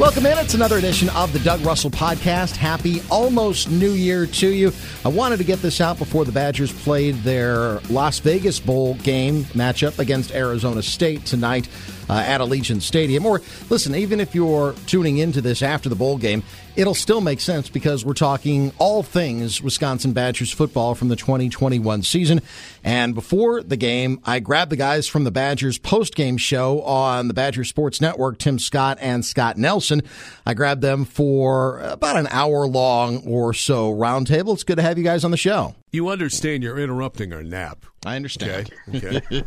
[0.00, 0.38] Welcome in.
[0.38, 2.56] It's another edition of the Doug Russell Podcast.
[2.56, 4.72] Happy almost New Year to you.
[5.04, 9.44] I wanted to get this out before the Badgers played their Las Vegas Bowl game
[9.52, 11.68] matchup against Arizona State tonight
[12.10, 13.24] uh, at Allegiant Stadium.
[13.24, 16.42] Or listen, even if you're tuning into this after the bowl game,
[16.74, 22.02] it'll still make sense because we're talking all things Wisconsin Badgers football from the 2021
[22.02, 22.42] season.
[22.82, 27.28] And before the game, I grabbed the guys from the Badgers post game show on
[27.28, 30.02] the Badger Sports Network, Tim Scott and Scott Nelson.
[30.44, 34.54] I grabbed them for about an hour long or so roundtable.
[34.54, 35.76] It's good to have you guys on the show.
[35.92, 37.84] You understand you're interrupting our nap.
[38.06, 38.70] I understand.
[38.94, 39.16] Okay.
[39.18, 39.20] okay.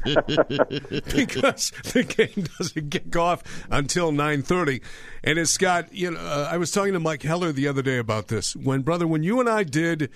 [1.16, 4.82] because the game doesn't kick off until 9:30.
[5.24, 7.98] And it's got, you know, uh, I was talking to Mike Heller the other day
[7.98, 8.56] about this.
[8.56, 10.12] When brother, when you and I did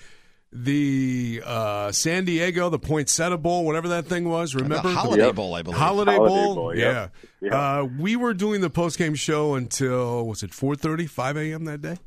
[0.52, 4.54] the uh, San Diego, the Poinsettia Bowl, whatever that thing was.
[4.54, 5.34] Remember the Holiday yep.
[5.34, 5.78] Bowl, I believe.
[5.78, 7.12] Holiday, Holiday Bowl, Bowl yep.
[7.40, 7.54] yeah.
[7.54, 11.64] Uh, we were doing the post game show until was it 4:30, 5 a.m.
[11.64, 11.98] that day?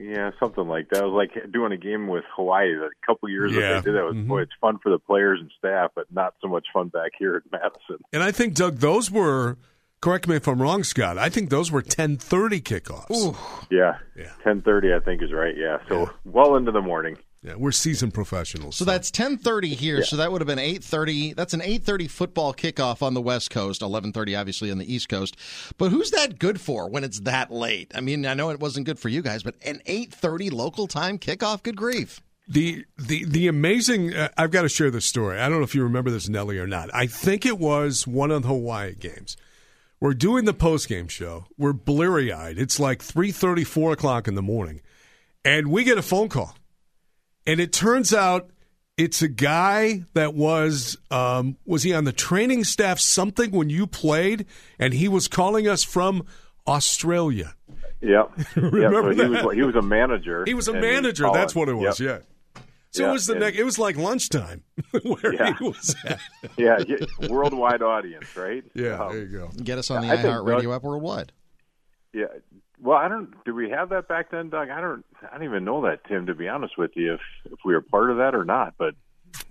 [0.00, 1.02] Yeah, something like that.
[1.02, 2.74] It was like doing a game with Hawaii.
[2.74, 3.60] A couple years yeah.
[3.60, 4.28] that they did that was mm-hmm.
[4.28, 7.36] boy, it's fun for the players and staff, but not so much fun back here
[7.36, 8.02] at Madison.
[8.12, 9.58] And I think Doug, those were.
[10.00, 11.18] Correct me if I'm wrong, Scott.
[11.18, 13.14] I think those were 10:30 kickoffs.
[13.14, 13.36] Ooh.
[13.70, 15.54] Yeah, yeah, 10:30 I think is right.
[15.54, 16.08] Yeah, so yeah.
[16.24, 17.18] well into the morning.
[17.42, 18.76] Yeah, we're seasoned professionals.
[18.76, 18.90] So, so.
[18.90, 19.98] that's 10:30 here.
[19.98, 20.04] Yeah.
[20.04, 21.34] So that would have been 8:30.
[21.34, 25.36] That's an 8:30 football kickoff on the West Coast, 11:30 obviously on the East Coast.
[25.78, 27.92] But who's that good for when it's that late?
[27.94, 31.18] I mean, I know it wasn't good for you guys, but an 8:30 local time
[31.18, 32.20] kickoff, good grief.
[32.46, 35.40] The the the amazing uh, I've got to share this story.
[35.40, 36.90] I don't know if you remember this Nelly or not.
[36.92, 39.38] I think it was one of the Hawaii games.
[39.98, 41.46] We're doing the post game show.
[41.56, 42.58] We're bleary eyed.
[42.58, 44.82] It's like 3:30, 4 o'clock in the morning,
[45.42, 46.54] and we get a phone call
[47.46, 48.50] and it turns out
[48.96, 53.86] it's a guy that was um, was he on the training staff something when you
[53.86, 54.46] played,
[54.78, 56.26] and he was calling us from
[56.66, 57.54] Australia.
[58.00, 58.24] Yeah,
[58.56, 60.44] remember yeah, so he was he was a manager.
[60.46, 61.24] He was a manager.
[61.24, 61.98] Was that's what it was.
[62.00, 62.24] Yep.
[62.24, 62.62] Yeah.
[62.92, 63.58] So yeah, it was the next.
[63.58, 64.64] It was like lunchtime
[65.02, 65.54] where yeah.
[65.56, 66.18] he was at.
[66.56, 66.78] yeah,
[67.28, 68.64] worldwide audience, right?
[68.74, 69.50] Yeah, um, there you go.
[69.62, 71.32] Get us on the iHeartRadio app worldwide.
[72.12, 72.26] Yeah,
[72.82, 73.32] well, I don't.
[73.44, 74.70] Do we have that back then, Doug?
[74.70, 75.04] I don't.
[75.30, 76.26] I don't even know that, Tim.
[76.26, 78.94] To be honest with you, if if we were part of that or not, but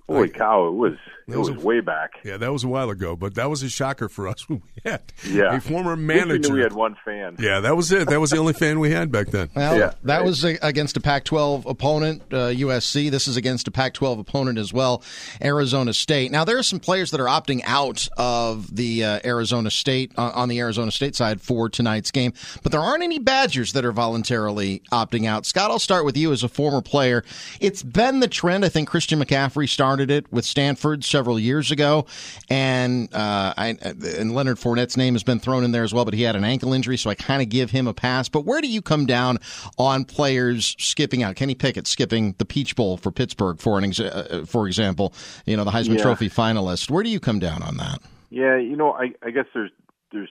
[0.09, 0.67] Holy cow!
[0.67, 0.97] It was
[1.33, 2.19] it was, was a, way back.
[2.23, 4.89] Yeah, that was a while ago, but that was a shocker for us when we
[4.89, 5.55] had yeah.
[5.55, 6.53] a former manager.
[6.53, 7.35] We had one fan.
[7.39, 8.09] Yeah, that was it.
[8.09, 9.49] That was the only fan we had back then.
[9.55, 10.25] Well, yeah, that right.
[10.25, 13.11] was against a Pac-12 opponent, uh, USC.
[13.11, 15.03] This is against a Pac-12 opponent as well,
[15.41, 16.31] Arizona State.
[16.31, 20.31] Now there are some players that are opting out of the uh, Arizona State uh,
[20.33, 22.33] on the Arizona State side for tonight's game,
[22.63, 25.45] but there aren't any Badgers that are voluntarily opting out.
[25.45, 27.23] Scott, I'll start with you as a former player.
[27.59, 28.65] It's been the trend.
[28.65, 32.05] I think Christian McCaffrey started started it with Stanford several years ago,
[32.49, 36.13] and uh, I, and Leonard Fournette's name has been thrown in there as well, but
[36.13, 38.29] he had an ankle injury, so I kind of give him a pass.
[38.29, 39.39] But where do you come down
[39.77, 41.35] on players skipping out?
[41.35, 45.13] Kenny Pickett skipping the Peach Bowl for Pittsburgh, for an ex- uh, for example,
[45.45, 46.03] you know the Heisman yeah.
[46.03, 46.89] Trophy finalist.
[46.89, 47.99] Where do you come down on that?
[48.29, 49.71] Yeah, you know, I, I guess there's
[50.13, 50.29] there's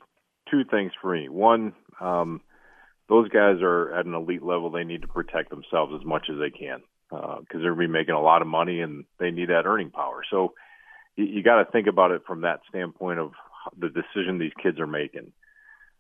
[0.50, 1.28] two things for me.
[1.28, 2.40] One, um,
[3.10, 4.70] those guys are at an elite level.
[4.70, 6.80] They need to protect themselves as much as they can
[7.10, 10.22] because uh, they're be making a lot of money and they need that earning power.
[10.30, 10.54] So
[11.16, 13.32] you, you got to think about it from that standpoint of
[13.78, 15.32] the decision these kids are making.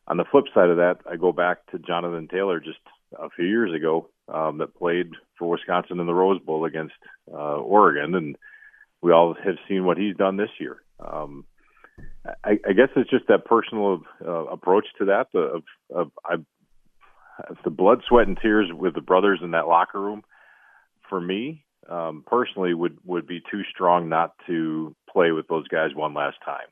[0.06, 2.78] On the flip side of that, I go back to Jonathan Taylor just
[3.18, 6.94] a few years ago um, that played for Wisconsin in the Rose Bowl against
[7.30, 8.36] uh, Oregon, and
[9.02, 10.82] we all have seen what he's done this year.
[10.98, 11.44] Um,
[12.44, 15.26] I, I guess it's just that personal uh, approach to that.
[15.34, 15.62] Of,
[15.94, 16.36] of I,
[17.64, 20.22] the blood, sweat, and tears with the brothers in that locker room
[21.08, 25.94] for me um, personally would would be too strong not to play with those guys
[25.94, 26.66] one last time.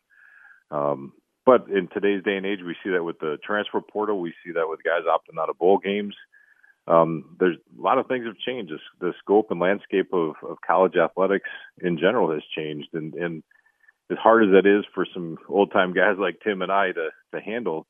[0.71, 1.13] Um,
[1.45, 4.21] but in today's day and age, we see that with the transfer portal.
[4.21, 6.15] We see that with guys opting out of bowl games.
[6.89, 8.73] Um, there's a lot of things have changed.
[9.01, 11.49] The, scope and landscape of, of college athletics
[11.81, 13.43] in general has changed, and, and
[14.11, 17.11] as hard as that is for some old time guys like Tim and I to
[17.35, 17.87] to handle,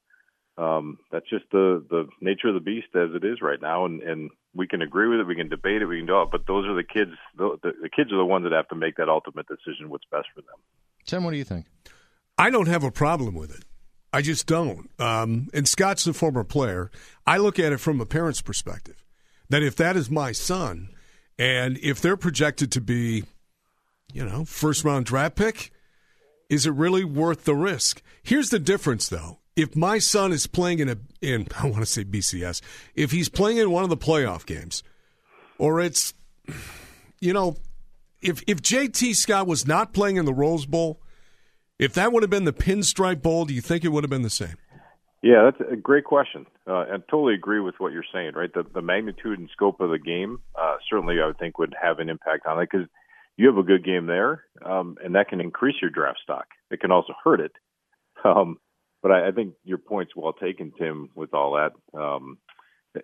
[0.58, 4.02] um, that's just the the nature of the beast as it is right now, and
[4.02, 6.46] and we can agree with it, we can debate it, we can do it, but
[6.46, 7.10] those are the kids.
[7.36, 9.90] The, the, the kids are the ones that have to make that ultimate decision.
[9.90, 10.56] What's best for them.
[11.04, 11.66] Tim, what do you think?
[12.38, 13.64] I don't have a problem with it.
[14.14, 14.90] I just don't.
[14.98, 16.90] Um, and Scott's a former player.
[17.26, 19.04] I look at it from a parent's perspective.
[19.50, 20.88] That if that is my son,
[21.38, 23.24] and if they're projected to be,
[24.12, 25.70] you know, first round draft pick,
[26.48, 28.00] is it really worth the risk?
[28.22, 31.86] Here's the difference, though if my son is playing in a in I want to
[31.86, 32.60] say BCS,
[32.94, 34.82] if he's playing in one of the playoff games,
[35.58, 36.14] or it's
[37.20, 37.56] you know,
[38.20, 41.00] if if JT Scott was not playing in the Rose Bowl,
[41.78, 44.22] if that would have been the Pinstripe Bowl, do you think it would have been
[44.22, 44.56] the same?
[45.22, 46.46] Yeah, that's a great question.
[46.68, 48.32] Uh, I totally agree with what you're saying.
[48.34, 51.74] Right, the the magnitude and scope of the game uh, certainly I would think would
[51.80, 52.86] have an impact on it because
[53.36, 56.46] you have a good game there, um, and that can increase your draft stock.
[56.70, 57.52] It can also hurt it.
[58.24, 58.58] Um,
[59.06, 61.96] but I, I think your point's well taken, Tim, with all that.
[61.96, 62.38] Um,
[62.96, 63.00] I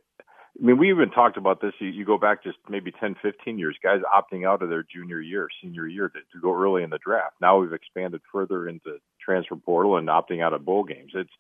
[0.58, 1.74] mean, we even talked about this.
[1.78, 5.20] You, you go back just maybe 10, 15 years, guys opting out of their junior
[5.20, 7.36] year, senior year to, to go early in the draft.
[7.40, 11.12] Now we've expanded further into transfer portal and opting out of bowl games.
[11.14, 11.30] It's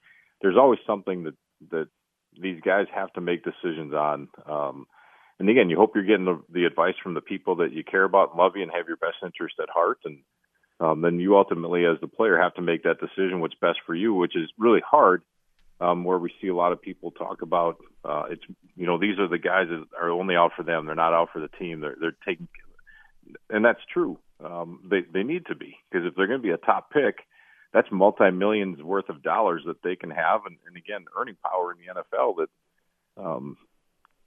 [0.40, 1.34] there's always something that
[1.72, 1.88] that
[2.40, 4.28] these guys have to make decisions on.
[4.46, 4.86] Um,
[5.40, 8.04] and again, you hope you're getting the, the advice from the people that you care
[8.04, 9.98] about, love you, and have your best interest at heart.
[10.04, 10.20] And
[10.82, 13.94] um, then you ultimately, as the player, have to make that decision what's best for
[13.94, 15.22] you, which is really hard
[15.80, 18.42] um, where we see a lot of people talk about uh, it's
[18.76, 20.86] you know these are the guys that are only out for them.
[20.86, 21.80] They're not out for the team.
[21.80, 22.48] They're they're taking,
[23.48, 24.18] and that's true.
[24.44, 27.18] Um, they they need to be because if they're going to be a top pick,
[27.72, 31.72] that's multi millions worth of dollars that they can have, and, and again, earning power
[31.72, 33.56] in the NFL that um,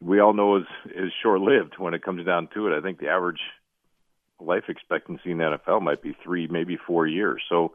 [0.01, 2.77] we all know is is short lived when it comes down to it.
[2.77, 3.41] I think the average
[4.39, 7.41] life expectancy in the NFL might be three, maybe four years.
[7.49, 7.73] So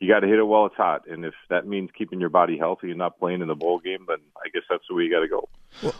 [0.00, 1.08] you got to hit it while it's hot.
[1.08, 4.04] And if that means keeping your body healthy and not playing in the bowl game,
[4.08, 5.48] then I guess that's the way you got to go.
[5.82, 5.94] Well,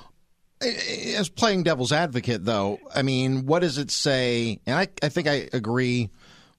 [0.60, 4.60] as playing devil's advocate, though, I mean, what does it say?
[4.66, 6.10] And I, I think I agree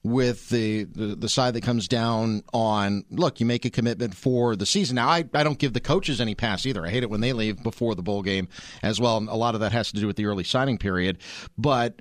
[0.02, 4.56] with the, the, the side that comes down on look, you make a commitment for
[4.56, 4.96] the season.
[4.96, 6.86] Now, I, I don't give the coaches any pass either.
[6.86, 8.48] I hate it when they leave before the bowl game
[8.82, 9.18] as well.
[9.18, 11.18] a lot of that has to do with the early signing period.
[11.58, 12.00] But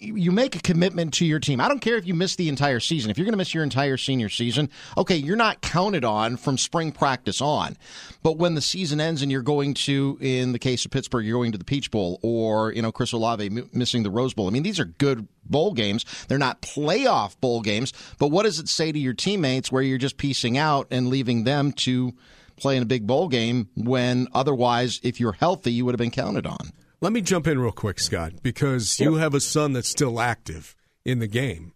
[0.00, 1.60] you make a commitment to your team.
[1.60, 3.10] I don't care if you miss the entire season.
[3.10, 6.58] If you're going to miss your entire senior season, okay, you're not counted on from
[6.58, 7.76] spring practice on.
[8.22, 11.38] But when the season ends and you're going to, in the case of Pittsburgh, you're
[11.38, 14.46] going to the Peach Bowl or, you know, Chris Olave missing the Rose Bowl.
[14.46, 16.04] I mean, these are good bowl games.
[16.28, 17.92] They're not playoff bowl games.
[18.18, 21.44] But what does it say to your teammates where you're just piecing out and leaving
[21.44, 22.14] them to
[22.56, 26.10] play in a big bowl game when otherwise, if you're healthy, you would have been
[26.10, 26.72] counted on?
[27.02, 30.76] Let me jump in real quick, Scott, because you have a son that's still active
[31.04, 31.72] in the game.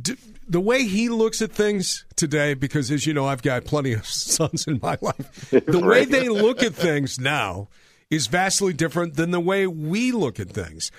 [0.00, 0.14] D-
[0.48, 4.06] the way he looks at things today, because as you know, I've got plenty of
[4.06, 7.68] sons in my life, the way they look at things now
[8.10, 10.92] is vastly different than the way we look at things.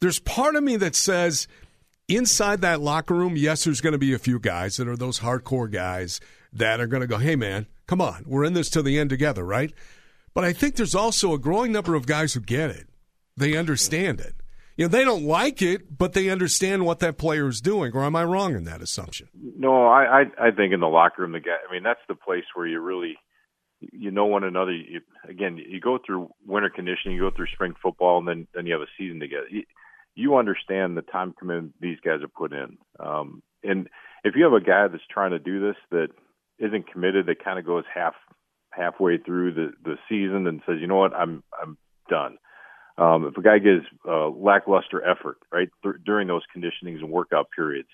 [0.00, 1.48] There's part of me that says,
[2.08, 5.20] inside that locker room, yes, there's going to be a few guys that are those
[5.20, 6.20] hardcore guys
[6.52, 9.08] that are going to go, hey, man, come on, we're in this till the end
[9.08, 9.72] together, right?
[10.34, 12.88] But I think there's also a growing number of guys who get it.
[13.36, 14.34] They understand it.
[14.76, 17.92] You know, they don't like it, but they understand what that player is doing.
[17.94, 19.28] Or am I wrong in that assumption?
[19.34, 21.56] No, I I, I think in the locker room, the guy.
[21.68, 23.16] I mean, that's the place where you really
[23.92, 24.72] you know one another.
[24.72, 28.66] You, again, you go through winter conditioning, you go through spring football, and then then
[28.66, 29.46] you have a season together.
[29.48, 29.62] You,
[30.16, 32.78] you understand the time commitment these guys have put in.
[32.98, 33.88] Um, and
[34.24, 36.08] if you have a guy that's trying to do this that
[36.58, 38.14] isn't committed, that kind of goes half
[38.76, 41.76] halfway through the the season and says, you know what, I'm I'm
[42.08, 42.38] done.
[42.96, 47.48] Um, if a guy gives uh, lackluster effort right th- during those conditionings and workout
[47.54, 47.88] periods,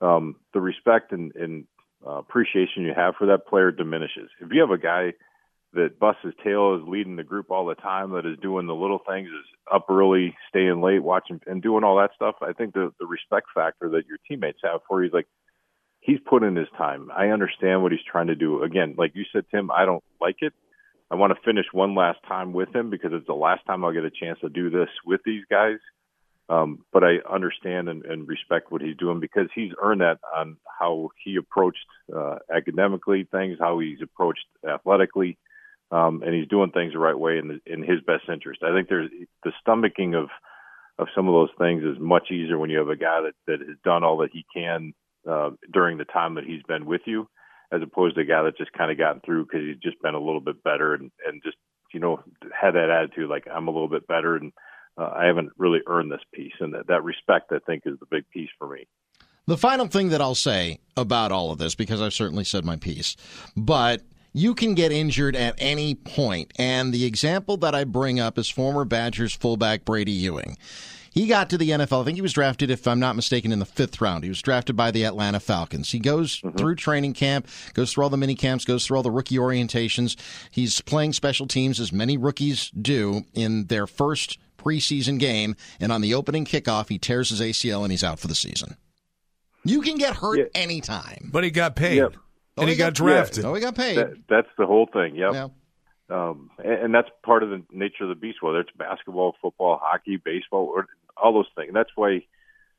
[0.00, 1.64] um, the respect and, and
[2.06, 4.28] uh, appreciation you have for that player diminishes.
[4.40, 5.14] If you have a guy
[5.72, 8.74] that busts his tail, is leading the group all the time, that is doing the
[8.74, 12.74] little things, is up early, staying late, watching and doing all that stuff, I think
[12.74, 15.26] the the respect factor that your teammates have for you is like,
[16.06, 17.10] he's put in his time.
[17.14, 18.62] I understand what he's trying to do.
[18.62, 20.52] Again, like you said, Tim, I don't like it.
[21.10, 23.92] I want to finish one last time with him because it's the last time I'll
[23.92, 25.78] get a chance to do this with these guys.
[26.48, 30.56] Um, but I understand and, and respect what he's doing because he's earned that on
[30.78, 31.84] how he approached
[32.16, 35.38] uh, academically things, how he's approached athletically,
[35.90, 38.62] um, and he's doing things the right way in, the, in his best interest.
[38.62, 39.10] I think there's
[39.42, 40.28] the stomaching of
[40.98, 43.66] of some of those things is much easier when you have a guy that that
[43.66, 44.94] has done all that he can
[45.28, 47.28] uh, during the time that he's been with you,
[47.72, 50.14] as opposed to a guy that just kind of gotten through because he's just been
[50.14, 51.56] a little bit better and and just
[51.92, 54.52] you know had that attitude like I'm a little bit better and
[54.98, 58.06] uh, I haven't really earned this piece and that that respect I think is the
[58.10, 58.86] big piece for me.
[59.46, 62.76] The final thing that I'll say about all of this because I've certainly said my
[62.76, 63.16] piece,
[63.56, 64.02] but
[64.32, 66.52] you can get injured at any point.
[66.56, 70.58] And the example that I bring up is former Badgers fullback Brady Ewing.
[71.16, 72.02] He got to the NFL.
[72.02, 74.22] I think he was drafted, if I'm not mistaken, in the fifth round.
[74.22, 75.90] He was drafted by the Atlanta Falcons.
[75.90, 76.58] He goes mm-hmm.
[76.58, 80.14] through training camp, goes through all the mini camps, goes through all the rookie orientations.
[80.50, 85.56] He's playing special teams as many rookies do in their first preseason game.
[85.80, 88.76] And on the opening kickoff, he tears his ACL and he's out for the season.
[89.64, 90.44] You can get hurt yeah.
[90.54, 91.30] anytime.
[91.32, 91.96] But he got paid.
[91.96, 92.12] Yep.
[92.12, 92.20] And
[92.58, 93.44] oh, he, he, got, got drafted.
[93.44, 93.48] Yeah.
[93.50, 93.96] Oh, he got paid.
[93.96, 95.16] That, that's the whole thing.
[95.16, 95.32] Yep.
[95.32, 95.48] Yeah.
[96.10, 99.80] Um, and, and, that's part of the nature of the beast, whether it's basketball, football,
[99.82, 101.68] hockey, baseball, or all those things.
[101.68, 102.22] And That's why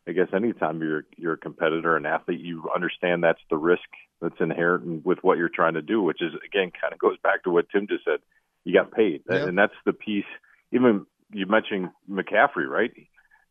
[0.08, 3.84] I guess anytime you're you're a competitor, an athlete, you understand that's the risk
[4.22, 7.44] that's inherent with what you're trying to do, which is again kind of goes back
[7.44, 8.20] to what Tim just said.
[8.64, 9.48] You got paid, yeah.
[9.48, 10.26] and that's the piece.
[10.72, 12.92] Even you mentioned McCaffrey, right?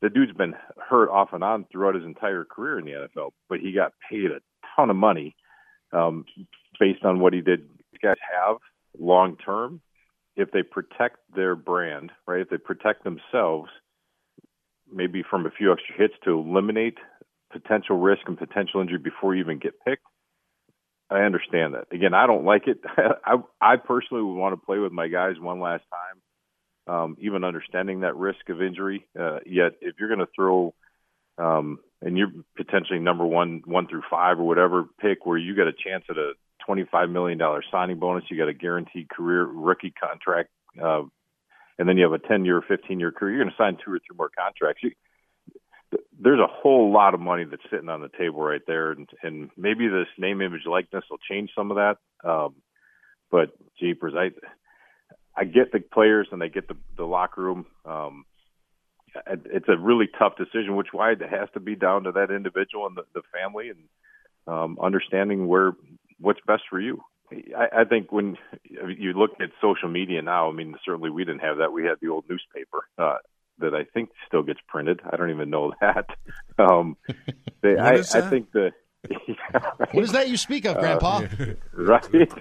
[0.01, 3.61] The dude's been hurt off and on throughout his entire career in the NFL, but
[3.61, 4.41] he got paid a
[4.75, 5.35] ton of money
[5.93, 6.25] um,
[6.79, 7.69] based on what he did.
[7.93, 8.57] These guys have
[8.99, 9.81] long term
[10.37, 12.43] if they protect their brand, right?
[12.43, 13.71] If they protect themselves,
[14.93, 16.99] maybe from a few extra hits to eliminate
[17.53, 20.05] potential risk and potential injury before you even get picked.
[21.11, 21.87] I understand that.
[21.93, 22.81] Again, I don't like it.
[23.25, 25.85] I I personally would want to play with my guys one last
[26.89, 29.07] time, um, even understanding that risk of injury.
[29.19, 30.75] Uh, yet, if you're going to throw,
[31.39, 35.69] um, and you're potentially number one, one through five or whatever pick, where you got
[35.69, 36.33] a chance at a
[36.69, 37.41] $25 million
[37.71, 38.25] signing bonus.
[38.29, 40.51] You got a guaranteed career rookie contract.
[40.83, 41.03] Uh,
[41.79, 43.35] and then you have a 10 year, 15 year career.
[43.35, 44.83] You're going to sign two or three more contracts.
[44.83, 44.93] You,
[46.19, 48.93] there's a whole lot of money that's sitting on the table right there.
[48.93, 51.97] And, and maybe this name, image, likeness will change some of that.
[52.29, 52.55] Um,
[53.31, 54.31] but jeepers, I,
[55.39, 57.67] I get the players and I get the, the locker room.
[57.85, 58.25] Um,
[59.27, 62.87] it's a really tough decision, which why it has to be down to that individual
[62.87, 63.79] and the, the family and
[64.47, 65.73] um, understanding where
[66.19, 67.03] what's best for you.
[67.33, 68.37] I, I think when
[68.73, 71.73] you look at social media now, I mean, certainly we didn't have that.
[71.73, 73.19] We had the old newspaper uh,
[73.59, 75.01] that I think still gets printed.
[75.11, 76.07] I don't even know that.
[76.59, 76.97] Um,
[77.63, 78.15] they, I, that?
[78.15, 78.73] I think the
[79.29, 79.95] yeah, right.
[79.95, 81.19] What is that you speak of, Grandpa?
[81.19, 82.33] Uh, right.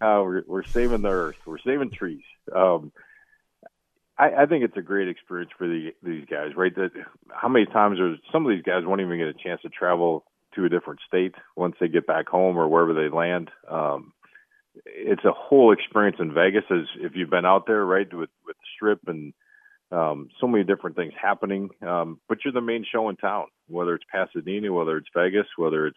[0.00, 1.36] uh, we're, we're saving the earth.
[1.46, 2.22] We're saving trees.
[2.52, 2.90] Um,
[4.18, 6.74] I, I think it's a great experience for the, these guys, right?
[6.74, 6.90] That
[7.30, 10.24] how many times are some of these guys won't even get a chance to travel
[10.54, 13.50] to a different state once they get back home or wherever they land.
[13.68, 14.12] Um,
[14.86, 18.56] it's a whole experience in Vegas as if you've been out there, right, with with
[18.56, 19.32] the strip and
[19.92, 21.70] um, so many different things happening.
[21.86, 25.86] Um, but you're the main show in town, whether it's Pasadena, whether it's Vegas, whether
[25.86, 25.96] it's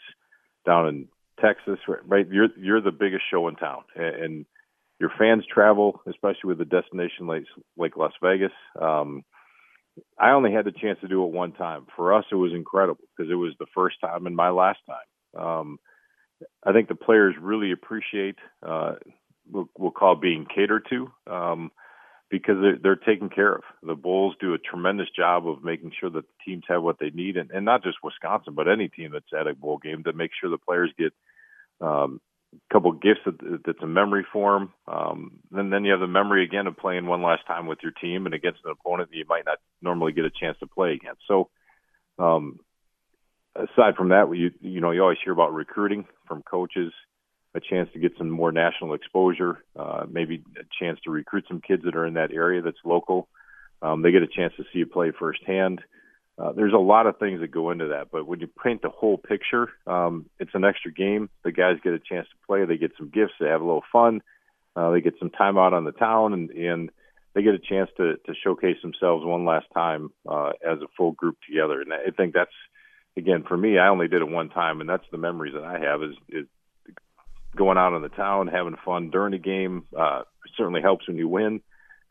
[0.66, 1.08] down in
[1.42, 2.28] Texas, right?
[2.30, 4.46] You're you're the biggest show in town, and,
[5.00, 7.44] your fans travel, especially with a destination like
[7.78, 8.52] like Las Vegas.
[8.82, 9.24] Um,
[10.20, 11.88] I only had the chance to do it one time.
[11.96, 15.44] For us, it was incredible because it was the first time and my last time.
[15.44, 15.80] Um,
[16.64, 18.36] I think the players really appreciate
[18.66, 18.96] uh,
[19.52, 21.72] we'll, we'll call being catered to um,
[22.30, 23.64] because they're, they're taken care of.
[23.84, 27.10] The Bulls do a tremendous job of making sure that the teams have what they
[27.10, 30.14] need, and, and not just Wisconsin, but any team that's at a bowl game to
[30.14, 31.14] make sure the players get
[31.82, 32.20] um,
[32.72, 34.74] couple of gifts that, that's a memory for them.
[34.88, 37.92] Um, then then you have the memory again of playing one last time with your
[37.92, 40.94] team and against an opponent that you might not normally get a chance to play
[40.94, 41.22] against.
[41.28, 41.50] So,
[42.20, 42.60] um,
[43.56, 46.94] aside from that, you you know you always hear about recruiting from coaches,
[47.56, 51.62] a chance to get some more national exposure, uh, maybe a chance to recruit some
[51.62, 53.28] kids that are in that area that's local.
[53.82, 55.80] Um, they get a chance to see you play firsthand.
[55.80, 55.84] Uh,
[56.56, 59.18] there's a lot of things that go into that, but when you paint the whole
[59.18, 61.30] picture, um, it's an extra game.
[61.44, 62.66] The guys get a chance to play.
[62.66, 63.34] They get some gifts.
[63.40, 64.22] They have a little fun.
[64.76, 66.92] Uh, they get some time out on the town, and, and
[67.34, 71.12] they get a chance to, to showcase themselves one last time uh, as a full
[71.14, 71.82] group together.
[71.82, 72.52] And I think that's
[73.18, 73.80] again for me.
[73.80, 76.46] I only did it one time, and that's the memories that I have is, is
[77.56, 79.86] going out on the town, having fun during the game.
[79.98, 80.22] Uh,
[80.56, 81.62] certainly helps when you win.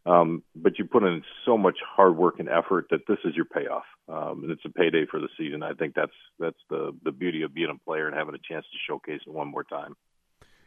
[0.06, 3.44] Um, but you put in so much hard work and effort that this is your
[3.44, 5.64] payoff, um, and it's a payday for the season.
[5.64, 8.64] I think that's that's the the beauty of being a player and having a chance
[8.70, 9.96] to showcase it one more time.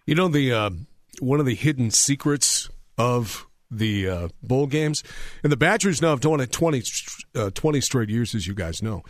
[0.06, 0.70] You know the uh,
[1.22, 5.04] one of the hidden secrets of the uh, bowl games,
[5.42, 6.84] and the Badgers now have done it 20,
[7.36, 9.04] uh, 20 straight years, as you guys know.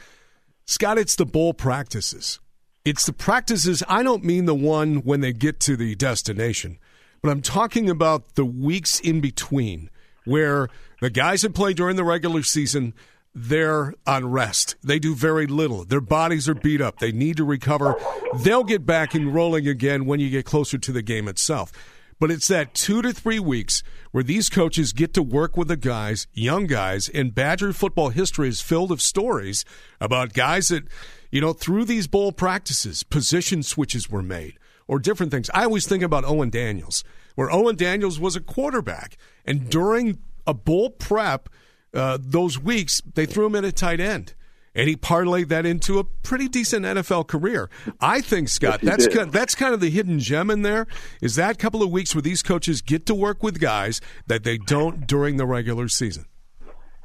[0.66, 2.40] Scott, it's the bowl practices.
[2.86, 3.82] It's the practices.
[3.88, 6.78] I don't mean the one when they get to the destination,
[7.24, 9.90] but I'm talking about the weeks in between
[10.26, 10.70] where
[11.02, 12.94] the guys that play during the regular season
[13.36, 14.76] they're on rest.
[14.84, 15.86] They do very little.
[15.86, 17.00] Their bodies are beat up.
[17.00, 17.96] They need to recover.
[18.40, 21.72] They'll get back and rolling again when you get closer to the game itself.
[22.20, 25.78] But it's that two to three weeks where these coaches get to work with the
[25.78, 29.64] guys, young guys, and Badger football history is filled of stories
[30.02, 30.84] about guys that,
[31.32, 35.50] you know, through these bowl practices, position switches were made or different things.
[35.54, 37.06] I always think about Owen Daniels,
[37.40, 39.16] where Owen Daniels was a quarterback
[39.46, 41.48] and during a bowl prep,
[41.94, 44.34] uh, those weeks, they threw him in a tight end.
[44.76, 47.70] And he parlayed that into a pretty decent NFL career.
[48.02, 50.86] I think, Scott, yes, that's kind, that's kind of the hidden gem in there.
[51.22, 54.58] Is that couple of weeks where these coaches get to work with guys that they
[54.58, 56.26] don't during the regular season?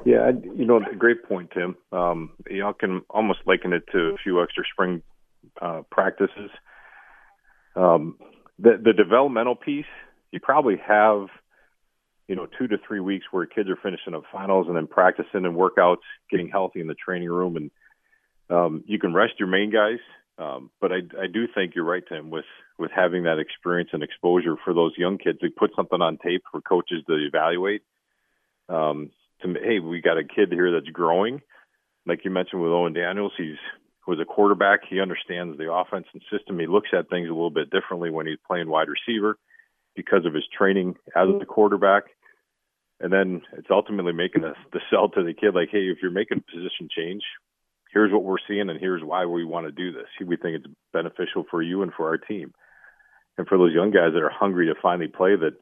[0.04, 1.76] Yeah, you know, great point, Tim.
[1.92, 5.00] Um, I can almost liken it to a few extra spring
[5.62, 6.50] uh, practices.
[7.76, 8.18] Um,
[8.58, 9.86] the the developmental piece,
[10.34, 11.28] you probably have–
[12.28, 15.44] you know, two to three weeks where kids are finishing up finals and then practicing
[15.44, 15.98] and workouts,
[16.30, 17.56] getting healthy in the training room.
[17.56, 17.70] And
[18.50, 19.98] um, you can rest your main guys,
[20.38, 22.46] um, but I, I do think you're right, Tim, with
[22.78, 26.42] with having that experience and exposure for those young kids to put something on tape
[26.50, 27.82] for coaches to evaluate.
[28.68, 29.10] Um,
[29.42, 31.40] to hey, we got a kid here that's growing,
[32.06, 33.32] like you mentioned with Owen Daniels.
[33.36, 33.58] He's
[34.06, 34.80] was a quarterback.
[34.88, 36.58] He understands the offense and system.
[36.58, 39.38] He looks at things a little bit differently when he's playing wide receiver
[39.94, 42.04] because of his training as a quarterback.
[43.00, 46.10] And then it's ultimately making the, the sell to the kid like, hey, if you're
[46.10, 47.22] making a position change,
[47.92, 50.06] here's what we're seeing and here's why we want to do this.
[50.24, 52.52] We think it's beneficial for you and for our team.
[53.36, 55.54] And for those young guys that are hungry to finally play that,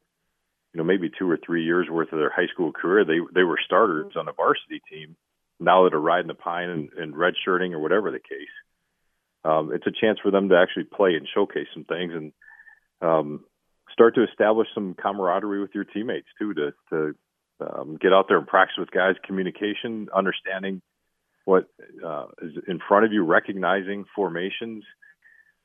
[0.73, 3.45] you know, maybe two or three years worth of their high school career, they they
[3.45, 5.17] were starters on a varsity team.
[5.61, 8.55] Now that are riding the pine and, and redshirting or whatever the case,
[9.45, 12.33] um, it's a chance for them to actually play and showcase some things and
[13.01, 13.45] um,
[13.93, 16.55] start to establish some camaraderie with your teammates too.
[16.55, 17.15] To to
[17.61, 20.83] um, get out there and practice with guys, communication, understanding
[21.45, 21.69] what
[22.05, 24.85] uh, is in front of you, recognizing formations,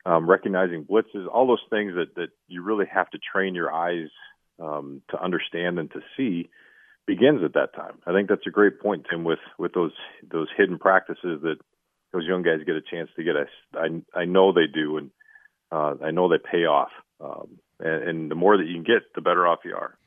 [0.06, 4.10] um, recognizing blitzes, all those things that, that you really have to train your eyes
[4.62, 6.50] um, to understand and to see
[7.06, 8.00] begins at that time.
[8.06, 9.94] I think that's a great point, Tim, with, with those
[10.30, 11.58] those hidden practices that
[12.12, 13.36] those young guys get a chance to get.
[13.76, 15.12] I I know they do, and
[15.72, 16.90] uh, I know they pay off.
[17.20, 19.98] Um, and, and the more that you can get, the better off you are.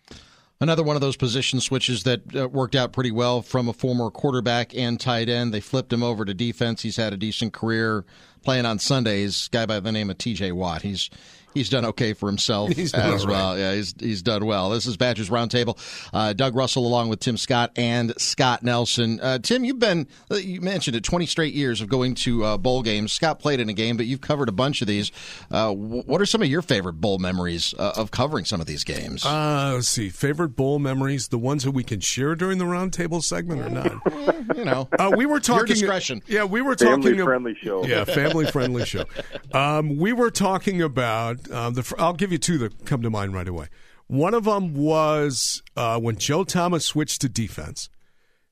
[0.63, 4.11] Another one of those position switches that uh, worked out pretty well from a former
[4.11, 5.55] quarterback and tight end.
[5.55, 6.83] They flipped him over to defense.
[6.83, 8.05] He's had a decent career
[8.43, 9.49] playing on Sundays.
[9.49, 10.53] Guy by the name of T.J.
[10.53, 10.83] Watt.
[10.83, 11.11] He's
[11.55, 13.59] he's done okay for himself as well.
[13.59, 14.71] Yeah, he's he's done well.
[14.71, 15.79] This is Badgers Roundtable.
[16.13, 19.21] Uh, Doug Russell along with Tim Scott and Scott Nelson.
[19.21, 22.57] Uh, Tim, you've been uh, you mentioned it, twenty straight years of going to uh,
[22.59, 23.13] bowl games.
[23.13, 25.11] Scott played in a game, but you've covered a bunch of these.
[25.51, 28.85] Uh, what are some of your favorite bowl memories uh, of covering some of these
[28.85, 29.25] games?
[29.25, 33.61] let's see, favorite bowl memories, the ones that we can share during the roundtable segment
[33.61, 34.57] or not.
[34.57, 35.69] you know, we were talking.
[35.69, 36.23] Your discretion.
[36.27, 37.03] Yeah, we were talking.
[37.03, 37.85] Family friendly show.
[37.85, 39.05] Yeah, family friendly show.
[39.53, 43.35] Um, we were talking about uh, the, I'll give you two that come to mind
[43.35, 43.69] right away.
[44.07, 47.89] One of them was uh, when Joe Thomas switched to defense,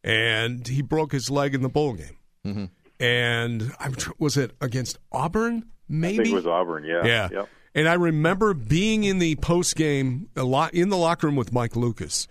[0.04, 2.16] and he broke his leg in the bowl game.
[2.46, 2.64] Mm-hmm.
[3.00, 5.64] And I'm, was it against Auburn?
[5.88, 6.84] Maybe it was Auburn.
[6.84, 7.04] Yeah.
[7.04, 7.28] Yeah.
[7.32, 7.48] Yep.
[7.74, 11.52] And I remember being in the post game a lot in the locker room with
[11.52, 12.26] Mike Lucas,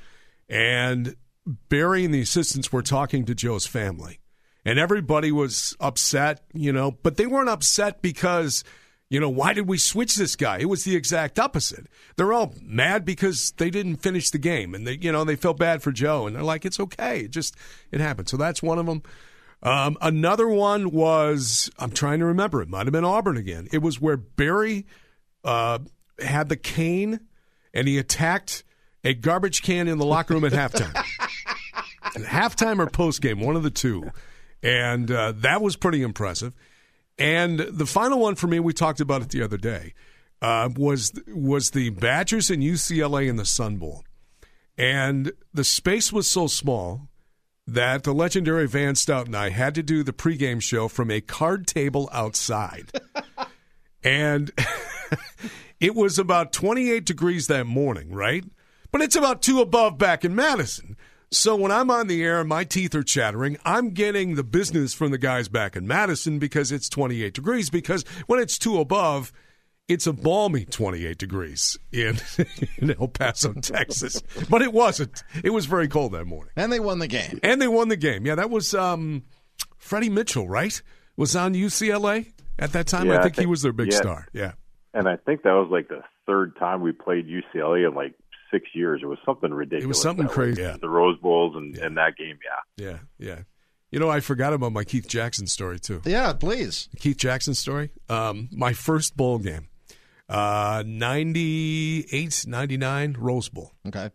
[0.50, 1.15] and
[1.69, 4.19] Barry and the assistants were talking to Joe's family,
[4.67, 8.65] and everybody was upset, you know, but they weren't upset because
[9.10, 10.58] you know, why did we switch this guy?
[10.58, 11.88] It was the exact opposite.
[12.17, 15.58] They're all mad because they didn't finish the game, and they, you know, they felt
[15.58, 17.56] bad for Joe, and they're like, "It's okay, it just
[17.89, 19.03] it happened." So that's one of them.
[19.63, 22.62] Um, another one was I'm trying to remember.
[22.62, 23.69] It might have been Auburn again.
[23.71, 24.86] It was where Barry
[25.45, 25.80] uh,
[26.19, 27.21] had the cane,
[27.73, 28.65] and he attacked
[29.06, 30.93] a garbage can in the locker room at halftime.
[32.25, 34.12] halftime or post game, one of the two,
[34.63, 36.54] and uh, that was pretty impressive.
[37.17, 39.93] And the final one for me, we talked about it the other day,
[40.41, 44.04] uh, was was the Badgers and UCLA in the Sun Bowl,
[44.78, 47.10] and the space was so small
[47.65, 51.22] that the legendary Van Stout and I had to do the pregame show from a
[51.22, 52.91] card table outside,
[54.04, 54.52] and
[55.80, 58.43] it was about 28 degrees that morning, right?
[58.91, 60.96] But it's about two above back in Madison.
[61.32, 64.94] So when I'm on the air and my teeth are chattering, I'm getting the business
[64.94, 67.70] from the guys back in Madison because it's 28 degrees.
[67.70, 69.34] Because when it's two above,
[69.90, 72.18] it's a balmy 28 degrees in,
[72.78, 74.22] in El Paso, Texas.
[74.50, 75.24] But it wasn't.
[75.44, 76.54] It was very cold that morning.
[76.56, 77.42] And they won the game.
[77.44, 78.26] And they won the game.
[78.26, 79.24] Yeah, that was um,
[79.78, 80.82] Freddie Mitchell, right?
[81.18, 83.08] Was on UCLA at that time.
[83.08, 83.98] Yeah, I, think I, think he was their big yeah.
[83.98, 84.28] star.
[84.32, 84.54] Yeah.
[84.94, 88.13] And I think that was like the third time we played UCLA in like
[88.52, 89.02] six years.
[89.04, 89.84] It was something ridiculous.
[89.84, 90.62] It was something crazy.
[90.62, 90.78] Yeah.
[90.80, 91.86] The Rose Bowls and, yeah.
[91.86, 92.40] and that game,
[92.78, 92.86] yeah.
[92.86, 93.40] Yeah, yeah.
[93.92, 96.02] You know, I forgot about my Keith Jackson story too.
[96.06, 96.90] Yeah, please.
[97.00, 97.92] Keith Jackson story.
[98.10, 99.70] Um, my first bowl game,
[100.28, 103.72] uh, 98, 99, Rose Bowl.
[103.88, 104.12] Okay.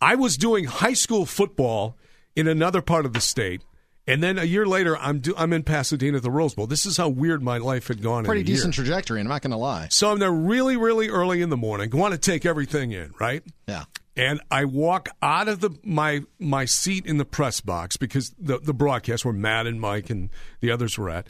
[0.00, 1.96] I was doing high school football
[2.36, 3.62] in another part of the state.
[4.08, 6.68] And then a year later, I'm do, I'm in Pasadena at the Rose Bowl.
[6.68, 8.24] This is how weird my life had gone.
[8.24, 8.84] Pretty decent year.
[8.84, 9.20] trajectory.
[9.20, 9.88] I'm not going to lie.
[9.90, 11.90] So I'm there really, really early in the morning.
[11.90, 13.42] Want to take everything in, right?
[13.66, 13.84] Yeah.
[14.16, 18.58] And I walk out of the my my seat in the press box because the
[18.58, 21.26] the broadcast where Matt and Mike and the others were at.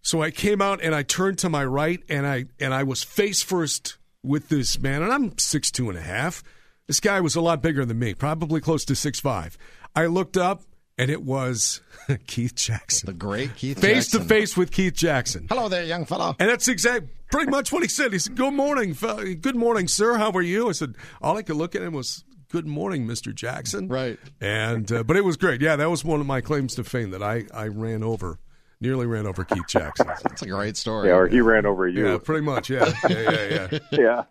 [0.00, 3.02] So I came out and I turned to my right and I and I was
[3.02, 6.42] face first with this man and I'm six two and a half.
[6.86, 9.58] This guy was a lot bigger than me, probably close to six five.
[9.94, 10.62] I looked up
[10.98, 11.80] and it was
[12.26, 13.06] Keith Jackson.
[13.06, 13.82] The great Keith Jackson.
[13.94, 14.20] face Jackson.
[14.20, 15.46] to face with Keith Jackson.
[15.48, 16.36] Hello there, young fellow.
[16.38, 18.12] And that's exactly pretty much what he said.
[18.12, 18.96] He said, "Good morning,
[19.40, 20.16] good morning, sir.
[20.18, 23.34] How are you?" I said, all I could look at him was, "Good morning, Mr.
[23.34, 24.18] Jackson." Right.
[24.40, 25.60] And uh, but it was great.
[25.60, 28.38] Yeah, that was one of my claims to fame that I I ran over
[28.80, 30.06] nearly ran over Keith Jackson.
[30.22, 31.08] That's a great story.
[31.08, 32.06] Yeah, or he ran over you.
[32.06, 32.70] Yeah, pretty much.
[32.70, 33.78] Yeah, yeah, yeah, yeah.
[33.92, 34.24] yeah.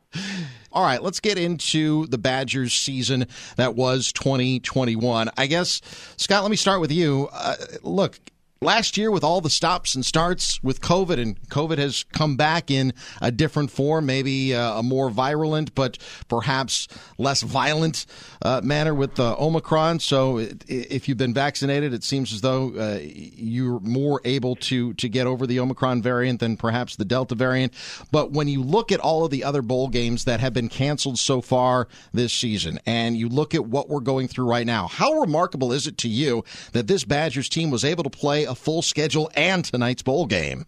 [0.72, 3.28] All right, let's get into the Badgers season
[3.58, 5.30] that was 2021.
[5.38, 5.82] I guess,
[6.18, 7.30] Scott, let me start with you.
[7.32, 8.20] Uh, look,
[8.64, 12.72] last year with all the stops and starts with COVID, and COVID has come back
[12.72, 15.98] in a different form, maybe uh, a more virulent, but
[16.28, 18.06] perhaps less violent
[18.42, 20.00] uh, manner with the Omicron.
[20.00, 25.10] So if you've been vaccinated, it seems as though uh, you're more able to to
[25.10, 27.74] get over the Omicron variant than perhaps the Delta variant.
[28.12, 31.20] But when you look at all of the other bowl games that have been canceled
[31.20, 35.14] so far this season, and you look at what we're going through right now, how
[35.14, 38.82] remarkable is it to you that this Badgers team was able to play a full
[38.82, 40.66] schedule and tonight's bowl game?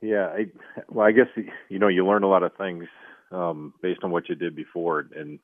[0.00, 0.46] Yeah, I,
[0.88, 1.28] well, I guess
[1.68, 2.86] you know you learn a lot of things
[3.30, 5.38] um, based on what you did before, and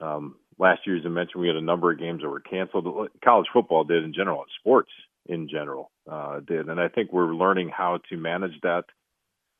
[0.00, 3.10] um, last year, as I mentioned, we had a number of games that were canceled.
[3.22, 4.90] College football did in general, and sports
[5.26, 8.84] in general uh, did, and I think we're learning how to manage that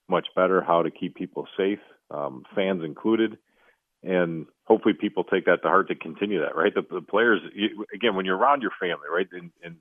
[0.08, 3.38] much better, how to keep people safe, um, fans included,
[4.02, 6.56] and hopefully people take that to heart to continue that.
[6.56, 9.76] Right, the, the players you, again when you're around your family, right, and, and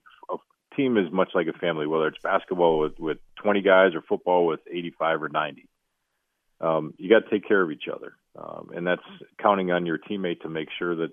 [0.76, 4.46] team is much like a family, whether it's basketball with with 20 guys or football
[4.46, 5.68] with 85 or 90
[6.60, 9.02] um, you got to take care of each other, um, and that's
[9.40, 11.10] counting on your teammate to make sure that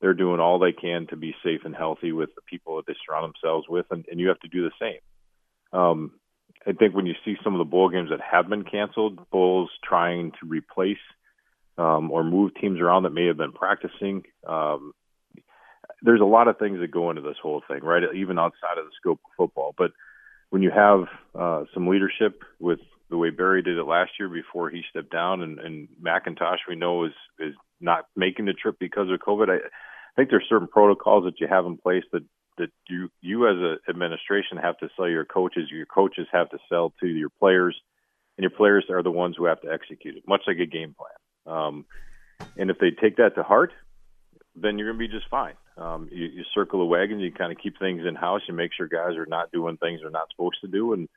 [0.00, 2.94] they're doing all they can to be safe and healthy with the people that they
[3.04, 5.78] surround themselves with, and, and you have to do the same.
[5.78, 6.12] Um,
[6.66, 9.70] I think when you see some of the bowl games that have been canceled, bowls
[9.82, 10.96] trying to replace
[11.76, 14.22] um, or move teams around that may have been practicing.
[14.46, 14.92] Um,
[16.04, 18.02] there's a lot of things that go into this whole thing, right?
[18.14, 19.74] Even outside of the scope of football.
[19.76, 19.92] But
[20.50, 22.78] when you have uh, some leadership with
[23.10, 26.76] the way Barry did it last year before he stepped down, and, and McIntosh we
[26.76, 29.48] know is is not making the trip because of COVID.
[29.48, 32.22] I, I think there's certain protocols that you have in place that
[32.58, 35.68] that you you as an administration have to sell your coaches.
[35.70, 37.76] Your coaches have to sell to your players,
[38.36, 40.94] and your players are the ones who have to execute it, much like a game
[40.94, 41.56] plan.
[41.56, 41.84] Um,
[42.56, 43.72] and if they take that to heart,
[44.54, 45.54] then you're going to be just fine.
[45.76, 48.70] Um, you, you circle the wagons, you kind of keep things in house, you make
[48.76, 51.08] sure guys are not doing things they're not supposed to do, and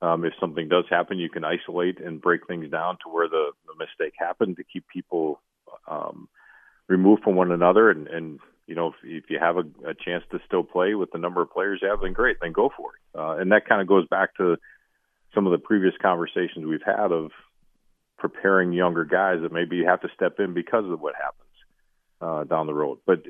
[0.00, 3.50] um, if something does happen, you can isolate and break things down to where the,
[3.66, 5.40] the mistake happened to keep people
[5.88, 6.28] um,
[6.88, 7.90] removed from one another.
[7.90, 11.10] And, and you know, if, if you have a, a chance to still play with
[11.10, 13.18] the number of players you have, then great, then go for it.
[13.18, 14.56] Uh, and that kind of goes back to
[15.34, 17.32] some of the previous conversations we've had of
[18.18, 21.48] preparing younger guys that maybe have to step in because of what happens
[22.20, 22.98] uh, down the road.
[23.04, 23.22] But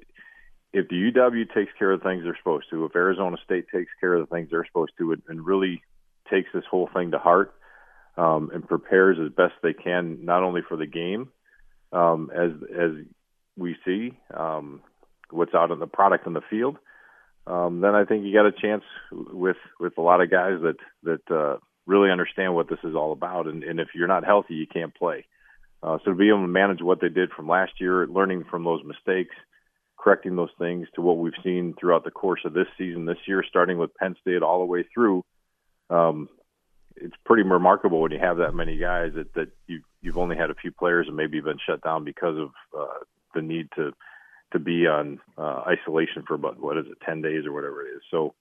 [0.79, 3.91] if the UW takes care of the things they're supposed to, if Arizona State takes
[4.01, 5.83] care of the things they're supposed to, and, and really
[6.31, 7.55] takes this whole thing to heart
[8.17, 11.31] um, and prepares as best they can, not only for the game
[11.93, 12.91] um, as as
[13.57, 14.81] we see um,
[15.31, 16.77] what's out in the product in the field,
[17.47, 20.77] um, then I think you got a chance with with a lot of guys that
[21.03, 23.47] that uh, really understand what this is all about.
[23.47, 25.27] And, and if you're not healthy, you can't play.
[25.83, 28.64] Uh, so to be able to manage what they did from last year, learning from
[28.64, 29.35] those mistakes,
[29.99, 33.45] correcting those things to what we've seen throughout the course of this season, this year,
[33.49, 35.25] starting with Penn State all the way through
[35.91, 36.29] um,
[36.97, 40.51] it's pretty remarkable when you have that many guys that that you you've only had
[40.51, 42.99] a few players and maybe been shut down because of uh,
[43.35, 43.93] the need to
[44.53, 47.91] to be on uh, isolation for about what is it ten days or whatever it
[47.91, 48.03] is.
[48.11, 48.35] So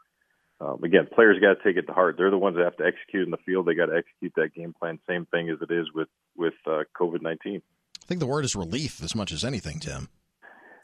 [0.60, 2.16] um, again, players got to take it to heart.
[2.18, 3.68] They're the ones that have to execute in the field.
[3.68, 5.00] They got to execute that game plan.
[5.08, 7.62] Same thing as it is with with uh, COVID nineteen.
[8.02, 10.08] I think the word is relief as much as anything, Tim.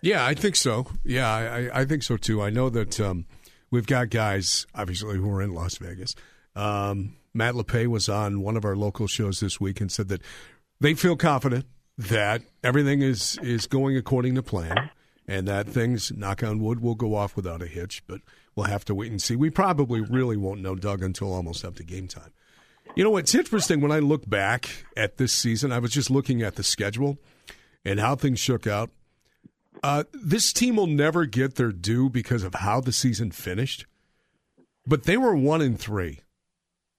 [0.03, 0.85] Yeah, I think so.
[1.03, 2.41] Yeah, I, I think so too.
[2.41, 3.25] I know that um,
[3.71, 6.15] we've got guys obviously who are in Las Vegas
[6.55, 10.21] um, Matt Lepay was on one of our local shows this week and said that
[10.79, 11.65] they feel confident
[11.97, 14.89] that everything is, is going according to plan
[15.27, 18.21] and that things, knock on wood, will go off without a hitch, but
[18.55, 19.35] we'll have to wait and see.
[19.35, 22.31] We probably really won't know Doug until almost up to game time.
[22.95, 26.41] You know, what's interesting when I look back at this season, I was just looking
[26.41, 27.17] at the schedule
[27.85, 28.91] and how things shook out.
[29.81, 33.85] Uh, this team will never get their due because of how the season finished,
[34.85, 36.19] but they were one in three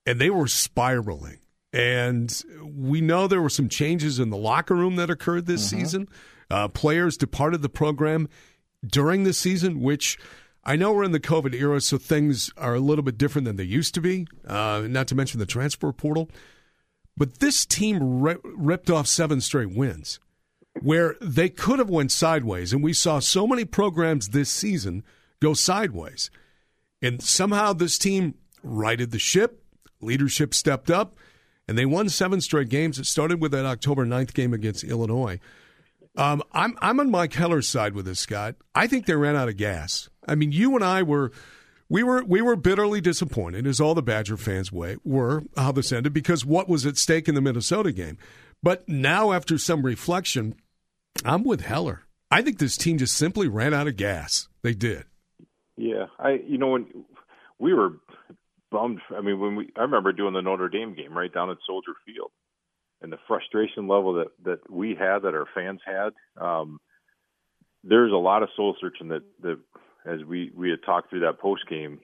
[0.06, 1.38] and they were spiraling.
[1.72, 5.80] And we know there were some changes in the locker room that occurred this mm-hmm.
[5.80, 6.08] season.
[6.50, 8.28] Uh, players departed the program
[8.86, 10.18] during the season, which
[10.62, 13.56] I know we're in the COVID era, so things are a little bit different than
[13.56, 16.30] they used to be, uh, not to mention the transfer portal.
[17.16, 20.20] But this team re- ripped off seven straight wins
[20.80, 22.72] where they could have went sideways.
[22.72, 25.04] And we saw so many programs this season
[25.40, 26.30] go sideways.
[27.00, 29.64] And somehow this team righted the ship
[30.04, 31.16] Leadership stepped up,
[31.66, 32.98] and they won seven straight games.
[32.98, 35.40] It started with that October 9th game against Illinois.
[36.16, 38.54] Um, I'm I'm on Mike Heller's side with this, Scott.
[38.74, 40.08] I think they ran out of gas.
[40.28, 41.32] I mean, you and I were
[41.88, 45.90] we were we were bitterly disappointed, as all the Badger fans way, were how this
[45.90, 48.16] ended because what was at stake in the Minnesota game.
[48.62, 50.54] But now, after some reflection,
[51.24, 52.02] I'm with Heller.
[52.30, 54.48] I think this team just simply ran out of gas.
[54.62, 55.04] They did.
[55.76, 57.04] Yeah, I you know when
[57.58, 57.94] we were
[58.70, 59.00] bummed.
[59.16, 61.92] I mean, when we I remember doing the Notre Dame game right down at Soldier
[62.06, 62.30] Field,
[63.02, 66.12] and the frustration level that that we had, that our fans had.
[66.42, 66.80] Um,
[67.84, 69.58] there's a lot of soul searching that that
[70.06, 72.00] as we we had talked through that post game,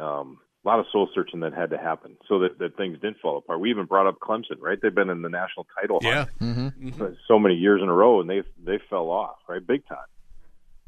[0.00, 0.38] um,
[0.68, 3.38] a lot of soul searching that had to happen so that, that things didn't fall
[3.38, 3.58] apart.
[3.58, 4.78] We even brought up Clemson, right?
[4.80, 6.26] They've been in the national title yeah.
[6.42, 7.04] Mm-hmm.
[7.26, 9.98] so many years in a row, and they they fell off, right, big time.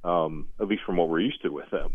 [0.05, 1.95] Um, at least from what we're used to with them.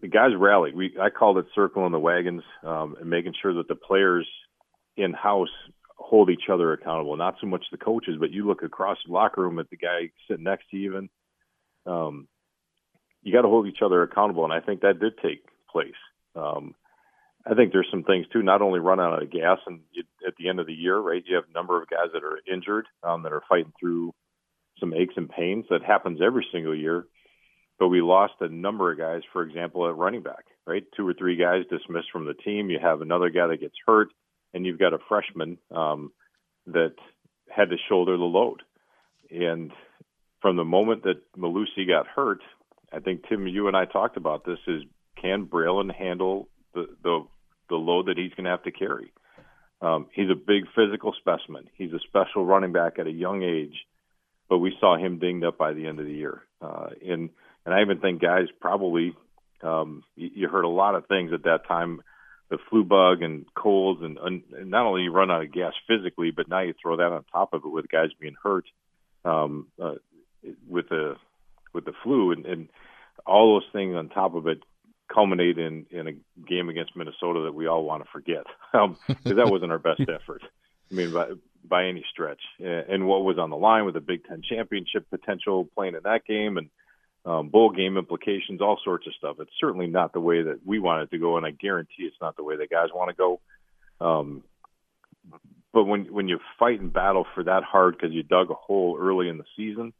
[0.00, 0.74] The guys rallied.
[0.74, 4.26] We I called it circling the wagons um, and making sure that the players
[4.96, 5.48] in house
[5.96, 7.16] hold each other accountable.
[7.18, 10.10] Not so much the coaches, but you look across the locker room at the guy
[10.26, 11.10] sitting next to you, even.
[11.84, 12.28] Um,
[13.22, 15.92] you got to hold each other accountable, and I think that did take place.
[16.34, 16.74] Um,
[17.46, 18.42] I think there's some things too.
[18.42, 21.22] Not only run out of gas, and you, at the end of the year, right?
[21.26, 24.12] You have a number of guys that are injured, um, that are fighting through
[24.78, 25.64] some aches and pains.
[25.70, 27.06] That happens every single year.
[27.78, 30.84] But we lost a number of guys, for example, at running back, right?
[30.94, 32.68] Two or three guys dismissed from the team.
[32.68, 34.08] You have another guy that gets hurt,
[34.52, 36.12] and you've got a freshman um,
[36.66, 36.92] that
[37.48, 38.62] had to shoulder the load.
[39.30, 39.72] And
[40.42, 42.40] from the moment that Mellusi got hurt,
[42.92, 44.58] I think Tim, you and I talked about this.
[44.66, 44.82] Is
[45.20, 47.26] can Braelon handle the the,
[47.68, 49.12] the load that he's going to have to carry?
[49.82, 51.68] Um, he's a big physical specimen.
[51.74, 53.86] He's a special running back at a young age,
[54.48, 56.42] but we saw him dinged up by the end of the year.
[56.60, 57.30] Uh, and
[57.64, 59.14] and I even think guys probably
[59.62, 62.02] um, you, you heard a lot of things at that time,
[62.50, 66.30] the flu bug and colds, and, and not only you run out of gas physically,
[66.30, 68.64] but now you throw that on top of it with guys being hurt
[69.24, 69.94] um, uh,
[70.68, 71.16] with the
[71.72, 72.68] with the flu, and, and
[73.26, 74.60] all those things on top of it
[75.12, 76.12] culminate in in a
[76.48, 80.00] game against Minnesota that we all want to forget because um, that wasn't our best
[80.08, 80.42] effort.
[80.90, 81.30] I mean, by
[81.64, 82.40] by any stretch.
[82.58, 86.24] And what was on the line with the Big Ten championship potential playing in that
[86.24, 86.70] game and
[87.24, 89.36] um, bowl game implications, all sorts of stuff.
[89.40, 92.16] It's certainly not the way that we want it to go, and I guarantee it's
[92.20, 93.40] not the way that guys want to go.
[94.00, 94.42] Um,
[95.72, 98.96] but when when you fight and battle for that hard because you dug a hole
[98.98, 99.92] early in the season,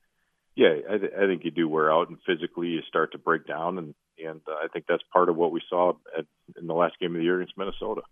[0.56, 3.46] yeah, I, th- I think you do wear out, and physically you start to break
[3.46, 3.94] down, and
[4.26, 6.24] and uh, I think that's part of what we saw at,
[6.58, 8.02] in the last game of the year against Minnesota.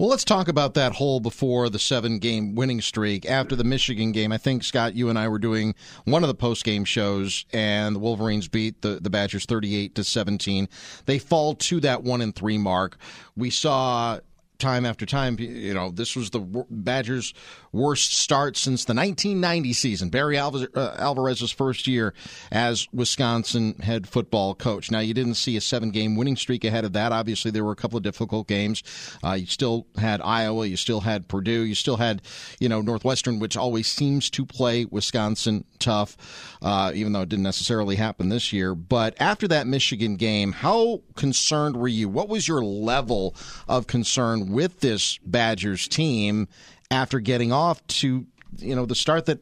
[0.00, 3.26] Well, let's talk about that hole before the seven game winning streak.
[3.26, 5.74] After the Michigan game, I think, Scott, you and I were doing
[6.06, 10.02] one of the post game shows, and the Wolverines beat the, the Badgers 38 to
[10.02, 10.70] 17.
[11.04, 12.96] They fall to that one and three mark.
[13.36, 14.20] We saw
[14.60, 15.36] time after time.
[15.38, 17.34] You know, this was the Badgers'
[17.72, 20.10] worst start since the 1990 season.
[20.10, 20.50] Barry uh,
[20.98, 22.14] Alvarez's first year
[22.52, 24.90] as Wisconsin head football coach.
[24.90, 27.12] Now, you didn't see a seven-game winning streak ahead of that.
[27.12, 28.82] Obviously, there were a couple of difficult games.
[29.24, 30.66] Uh, you still had Iowa.
[30.66, 31.62] You still had Purdue.
[31.62, 32.22] You still had,
[32.58, 36.16] you know, Northwestern, which always seems to play Wisconsin tough,
[36.62, 38.74] uh, even though it didn't necessarily happen this year.
[38.74, 42.08] But after that Michigan game, how concerned were you?
[42.08, 43.34] What was your level
[43.68, 46.48] of concern with this Badgers team
[46.90, 48.26] after getting off to
[48.58, 49.40] you know the start that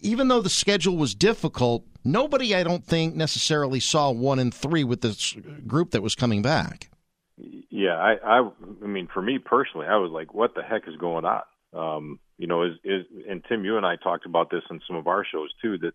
[0.00, 4.84] even though the schedule was difficult, nobody I don't think necessarily saw one and three
[4.84, 5.34] with this
[5.66, 6.90] group that was coming back.
[7.36, 8.50] Yeah, I, I,
[8.82, 12.20] I mean, for me personally, I was like, "What the heck is going on?" Um,
[12.38, 15.08] you know, is is and Tim, you and I talked about this in some of
[15.08, 15.78] our shows too.
[15.78, 15.94] That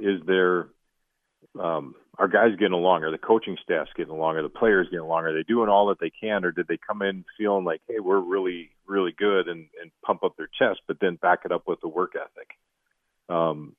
[0.00, 0.68] is there
[1.60, 3.04] um, are guys getting along?
[3.04, 4.36] Are the coaching staffs getting along?
[4.36, 5.24] Are the players getting along?
[5.24, 8.00] Are they doing all that they can, or did they come in feeling like, hey,
[8.00, 11.62] we're really, really good and, and pump up their chest, but then back it up
[11.66, 12.48] with the work ethic?
[13.28, 13.74] Um,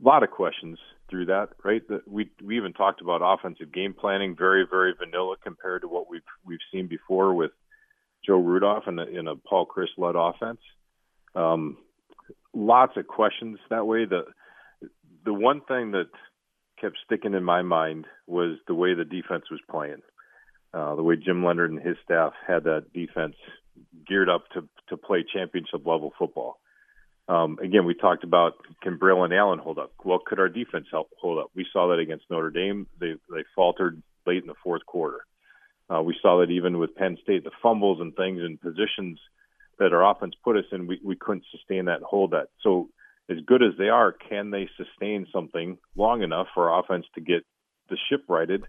[0.00, 0.78] a lot of questions
[1.10, 1.82] through that, right?
[2.06, 6.20] We we even talked about offensive game planning, very, very vanilla compared to what we've
[6.44, 7.52] we've seen before with
[8.24, 10.60] Joe Rudolph and in a Paul Chryst led offense.
[11.34, 11.78] Um,
[12.52, 14.04] lots of questions that way.
[14.04, 14.24] The
[15.24, 16.10] the one thing that
[16.80, 20.02] kept sticking in my mind was the way the defense was playing.
[20.74, 23.34] Uh, the way Jim Leonhard and his staff had that defense
[24.06, 26.58] geared up to to play championship level football.
[27.28, 29.92] Um, again, we talked about can Braelon Allen hold up?
[30.04, 31.50] Well, could our defense help hold up?
[31.54, 32.86] We saw that against Notre Dame.
[33.00, 35.24] They they faltered late in the fourth quarter.
[35.88, 39.18] Uh, we saw that even with Penn State, the fumbles and things and positions
[39.78, 42.48] that our offense put us in, we, we couldn't sustain that and hold that.
[42.62, 42.88] So
[43.30, 47.20] as good as they are, can they sustain something long enough for our offense to
[47.20, 47.44] get
[47.90, 48.64] the ship righted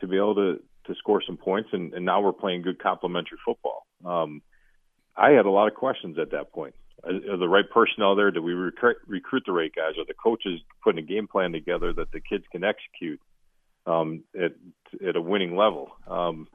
[0.00, 1.70] to be able to to score some points?
[1.72, 3.86] And, and now we're playing good complementary football.
[4.04, 4.42] Um,
[5.16, 6.74] I had a lot of questions at that point.
[7.04, 8.30] Are, the right personnel there?
[8.30, 9.98] Do we recruit, recruit the right guys?
[9.98, 13.20] Are the coaches putting a game plan together that the kids can execute
[13.86, 14.52] um, at
[15.06, 15.90] at a winning level?
[16.06, 16.48] Um,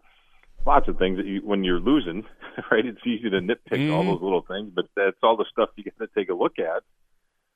[0.66, 2.24] lots of things that you when you're losing,
[2.72, 2.86] right?
[2.86, 3.94] It's easy to nitpick mm-hmm.
[3.94, 6.60] all those little things, but that's all the stuff you got to take a look
[6.60, 6.84] at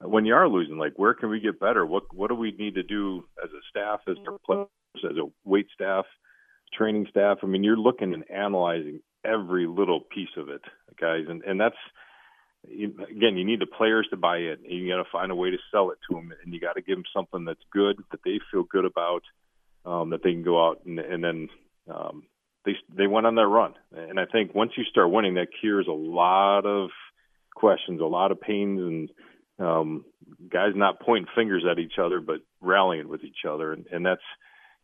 [0.03, 0.77] when you are losing.
[0.77, 1.85] Like, where can we get better?
[1.85, 5.29] What what do we need to do as a staff, as our players, as a
[5.43, 6.05] weight staff,
[6.73, 7.39] training staff?
[7.43, 10.61] I mean, you're looking and analyzing every little piece of it,
[10.99, 11.75] guys, and and that's
[12.63, 14.57] again, you need the players to buy in.
[14.63, 16.81] You got to find a way to sell it to them, and you got to
[16.81, 19.23] give them something that's good that they feel good about,
[19.85, 21.49] um, that they can go out and, and then
[21.89, 22.23] um,
[22.65, 23.73] they they went on their run.
[23.95, 26.89] And I think once you start winning, that cures a lot of
[27.55, 29.09] questions, a lot of pains, and
[29.61, 30.05] um,
[30.51, 33.73] guys not pointing fingers at each other, but rallying with each other.
[33.73, 34.21] And, and that's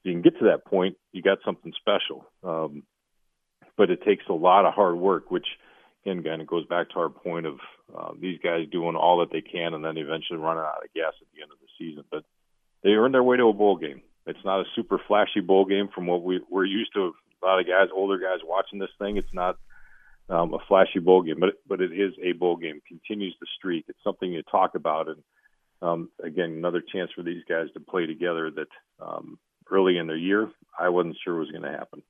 [0.04, 2.26] you can get to that point, you got something special.
[2.44, 2.84] Um,
[3.78, 5.46] but it takes a lot of hard work, which
[6.06, 7.60] again, again, it goes back to our point of
[7.96, 11.14] uh, these guys doing all that they can and then eventually running out of gas
[11.22, 12.04] at the end of the season.
[12.10, 12.24] But
[12.84, 14.02] they earned their way to a bowl game.
[14.26, 17.60] It's not a super flashy bowl game from what we, we're used to a lot
[17.60, 19.18] of guys, older guys watching this thing.
[19.18, 19.58] It's not
[20.30, 22.82] um, a flashy bowl game, but but it is a bowl game.
[22.88, 23.86] Continues the streak.
[23.88, 25.24] It's something you talk about, and
[25.82, 28.52] um, again, another chance for these guys to play together.
[28.52, 28.68] That
[29.00, 29.40] um,
[29.72, 32.04] early in their year, I wasn't sure was going to happen.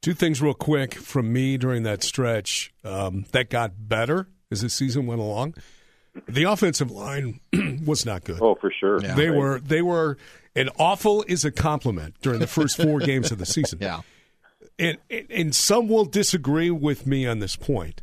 [0.00, 4.70] Two things, real quick, from me during that stretch um, that got better as the
[4.70, 5.54] season went along.
[6.28, 7.40] The offensive line
[7.84, 8.40] was not good.
[8.40, 9.00] Oh, for sure.
[9.02, 9.14] Yeah.
[9.14, 9.38] They right.
[9.38, 10.16] were they were
[10.54, 13.80] and awful is a compliment during the first four games of the season.
[13.82, 14.02] Yeah
[14.78, 18.02] and, and some will disagree with me on this point,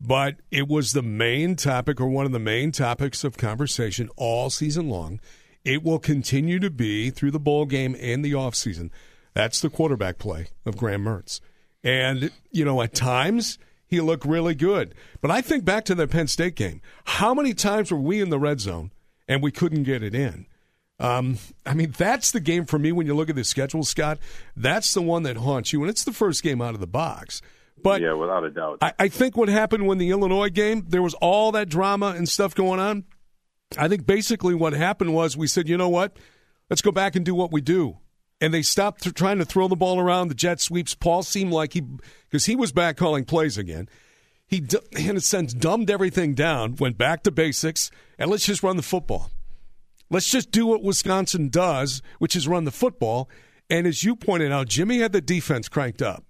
[0.00, 4.50] but it was the main topic or one of the main topics of conversation all
[4.50, 5.20] season long.
[5.64, 8.90] It will continue to be through the bowl game and the offseason.
[9.34, 11.40] That's the quarterback play of Graham Mertz.
[11.82, 14.94] And, you know, at times he looked really good.
[15.20, 16.80] But I think back to the Penn State game.
[17.04, 18.92] How many times were we in the red zone
[19.28, 20.46] and we couldn't get it in?
[20.98, 24.18] Um, I mean, that's the game for me when you look at the schedule, Scott.
[24.56, 27.42] That's the one that haunts you, and it's the first game out of the box.
[27.82, 28.78] But yeah, without a doubt.
[28.80, 32.28] I, I think what happened when the Illinois game, there was all that drama and
[32.28, 33.04] stuff going on.
[33.76, 36.16] I think basically what happened was we said, you know what?
[36.70, 37.98] Let's go back and do what we do.
[38.40, 40.94] And they stopped th- trying to throw the ball around, the jet sweeps.
[40.94, 41.82] Paul seemed like he,
[42.28, 43.88] because he was back calling plays again.
[44.46, 48.76] He, in a sense, dumbed everything down, went back to basics, and let's just run
[48.76, 49.30] the football.
[50.10, 53.28] Let's just do what Wisconsin does, which is run the football.
[53.68, 56.24] And as you pointed out, Jimmy had the defense cranked up.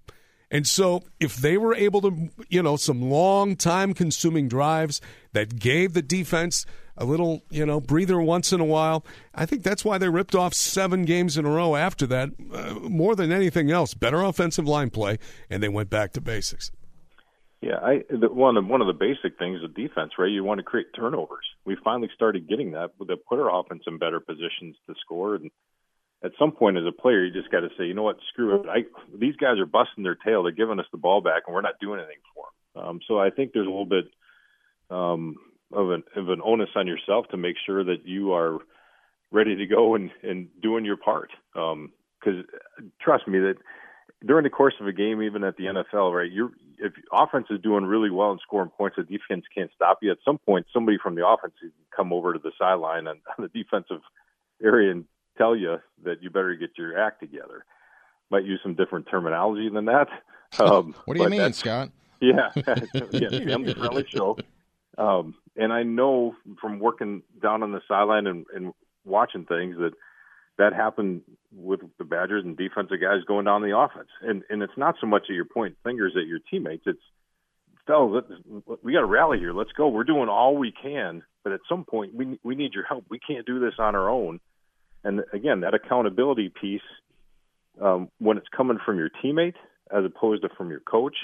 [0.51, 5.01] And so if they were able to, you know, some long time consuming drives
[5.33, 6.65] that gave the defense
[6.97, 10.35] a little, you know, breather once in a while, I think that's why they ripped
[10.35, 12.31] off seven games in a row after that.
[12.53, 15.19] Uh, more than anything else, better offensive line play,
[15.51, 16.71] and they went back to basics.
[17.63, 20.31] Yeah, I the, one of one of the basic things of defense, right?
[20.31, 21.47] You want to create turnovers.
[21.65, 22.91] We finally started getting that.
[22.99, 25.37] That put our offense in better positions to score.
[25.37, 25.51] And
[26.23, 28.61] at some point, as a player, you just got to say, you know what, screw
[28.61, 28.67] it.
[28.69, 28.85] I,
[29.19, 30.43] these guys are busting their tail.
[30.43, 32.85] They're giving us the ball back, and we're not doing anything for them.
[32.85, 34.05] Um, so I think there's a little bit
[34.91, 35.37] um,
[35.73, 38.59] of an of an onus on yourself to make sure that you are
[39.31, 41.31] ready to go and and doing your part.
[41.55, 41.75] Because
[42.79, 43.57] um, trust me that
[44.27, 47.61] during the course of a game, even at the NFL, right, you're if offense is
[47.61, 50.11] doing really well and scoring points, the defense can't stop you.
[50.11, 53.49] At some point, somebody from the offense can come over to the sideline and on
[53.55, 54.03] the defensive
[54.63, 55.05] area and
[55.39, 57.65] tell you that you better get your act together.
[58.31, 60.09] Might use some different terminology than that.
[60.61, 61.91] Um, what do you mean, Scott?
[62.21, 64.39] Yeah, again, family friendly show.
[64.97, 68.73] Um, and I know from working down on the sideline and, and
[69.05, 69.91] watching things that
[70.59, 71.23] that happened
[71.55, 74.09] with the Badgers and defensive guys going down the offense.
[74.23, 76.85] And and it's not so much that you're pointing fingers at your teammates.
[76.87, 77.01] It's
[77.87, 78.25] fellas,
[78.83, 79.53] we got to rally here.
[79.53, 79.89] Let's go.
[79.89, 83.05] We're doing all we can, but at some point we we need your help.
[83.09, 84.41] We can't do this on our own.
[85.05, 86.81] And again, that accountability piece,
[87.81, 89.55] um, when it's coming from your teammate
[89.91, 91.15] as opposed to from your coach,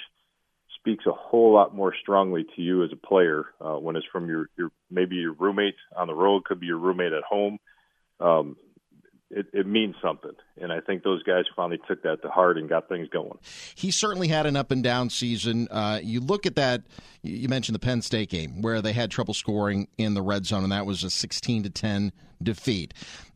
[0.78, 4.28] speaks a whole lot more strongly to you as a player uh, when it's from
[4.28, 7.58] your your maybe your roommate on the road, could be your roommate at home.
[8.20, 8.56] Um,
[9.32, 10.32] it, it, means something.
[10.60, 13.38] And I think those guys finally took that to heart and got things going.
[13.74, 15.68] He certainly had an up and down season.
[15.70, 16.82] Uh, you look at that.
[17.22, 20.62] You mentioned the Penn State game where they had trouble scoring in the red zone,
[20.62, 22.12] and that was a 16 to 10
[22.42, 22.92] defeat.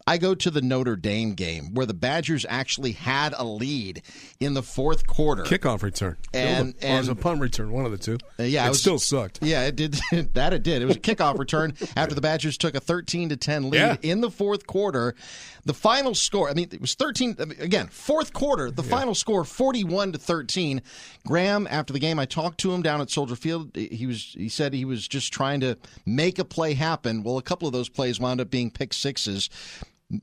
[0.09, 4.02] I go to the Notre Dame game where the Badgers actually had a lead
[4.38, 5.42] in the fourth quarter.
[5.42, 6.16] Kickoff return.
[6.32, 8.18] And, and or it was a punt return, one of the two.
[8.38, 9.40] Uh, yeah, it, it was, still sucked.
[9.42, 9.98] Yeah, it did.
[10.34, 10.80] that it did.
[10.80, 13.96] It was a kickoff return after the Badgers took a 13 to 10 lead yeah.
[14.02, 15.16] in the fourth quarter.
[15.64, 18.88] The final score, I mean, it was 13 again, fourth quarter, the yeah.
[18.88, 20.82] final score 41 to 13.
[21.26, 23.74] Graham after the game I talked to him down at Soldier Field.
[23.74, 27.24] He was he said he was just trying to make a play happen.
[27.24, 29.50] Well, a couple of those plays wound up being pick sixes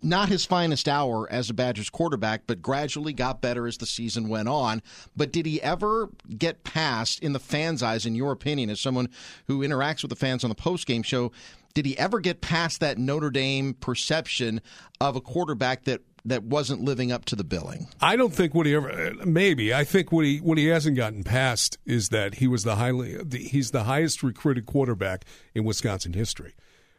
[0.01, 4.29] not his finest hour as a Badgers quarterback, but gradually got better as the season
[4.29, 4.81] went on.
[5.15, 9.09] But did he ever get past, in the fans' eyes, in your opinion, as someone
[9.47, 11.31] who interacts with the fans on the post-game show,
[11.73, 14.61] did he ever get past that Notre Dame perception
[15.01, 17.87] of a quarterback that that wasn't living up to the billing?
[17.99, 19.73] I don't think what he ever maybe.
[19.73, 23.17] I think what he what he hasn't gotten past is that he was the highly
[23.31, 26.53] he's the highest recruited quarterback in Wisconsin history.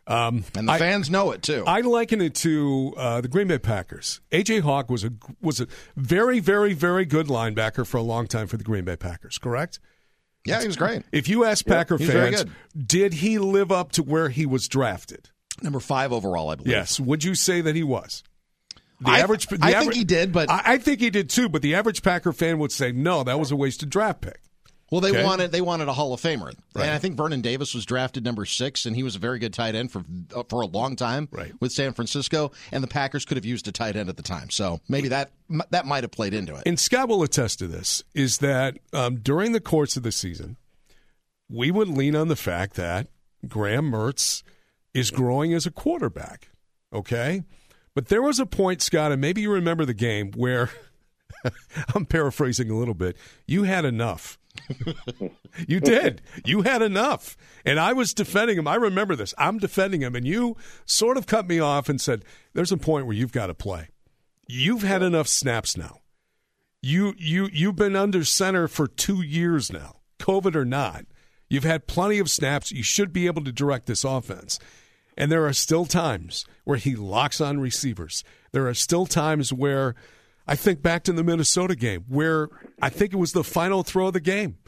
[0.06, 1.64] Um, and the I, fans know it too.
[1.66, 4.20] I liken it to uh, the Green Bay Packers.
[4.32, 8.46] AJ Hawk was a was a very very very good linebacker for a long time
[8.46, 9.38] for the Green Bay Packers.
[9.38, 9.80] Correct?
[10.44, 11.02] Yeah, he was great.
[11.10, 12.44] If you ask Packer fans,
[12.76, 15.30] did he live up to where he was drafted?
[15.62, 16.72] Number five overall, I believe.
[16.72, 17.00] Yes.
[17.00, 18.22] Would you say that he was?
[19.00, 19.46] The I, average.
[19.46, 21.48] The I average, think he did, but I, I, think he did too.
[21.48, 24.40] But the average Packer fan would say, no, that was a wasted draft pick.
[24.94, 25.24] Well, they okay.
[25.24, 26.56] wanted they wanted a Hall of Famer, right.
[26.76, 29.52] and I think Vernon Davis was drafted number six, and he was a very good
[29.52, 31.52] tight end for uh, for a long time right.
[31.58, 34.50] with San Francisco, and the Packers could have used a tight end at the time,
[34.50, 35.32] so maybe that
[35.70, 36.62] that might have played into it.
[36.64, 40.58] And Scott will attest to this: is that um, during the course of the season,
[41.50, 43.08] we would lean on the fact that
[43.48, 44.44] Graham Mertz
[44.94, 46.50] is growing as a quarterback.
[46.92, 47.42] Okay,
[47.96, 50.70] but there was a point, Scott, and maybe you remember the game where
[51.96, 53.16] I'm paraphrasing a little bit.
[53.44, 54.38] You had enough.
[55.68, 56.22] you did.
[56.44, 57.36] You had enough.
[57.64, 58.68] And I was defending him.
[58.68, 59.34] I remember this.
[59.38, 60.14] I'm defending him.
[60.14, 63.46] And you sort of cut me off and said, There's a point where you've got
[63.46, 63.88] to play.
[64.46, 66.00] You've had enough snaps now.
[66.82, 71.06] You you you've been under center for two years now, COVID or not.
[71.48, 72.72] You've had plenty of snaps.
[72.72, 74.58] You should be able to direct this offense.
[75.16, 78.24] And there are still times where he locks on receivers.
[78.52, 79.94] There are still times where
[80.46, 82.48] I think back to the Minnesota game where
[82.80, 84.58] I think it was the final throw of the game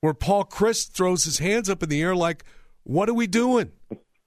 [0.00, 2.44] where Paul Chryst throws his hands up in the air like,
[2.84, 3.72] What are we doing?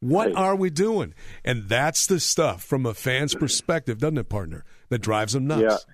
[0.01, 1.13] What are we doing?
[1.43, 4.63] And that's the stuff from a fan's perspective, doesn't it, partner?
[4.89, 5.61] That drives them nuts.
[5.87, 5.93] Yeah.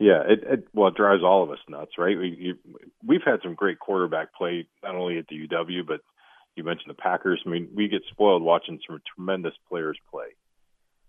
[0.00, 2.18] Yeah, it, it well it drives all of us nuts, right?
[2.18, 2.54] We you,
[3.06, 6.00] we've had some great quarterback play not only at the UW, but
[6.56, 7.40] you mentioned the Packers.
[7.46, 10.26] I mean, we get spoiled watching some tremendous players play.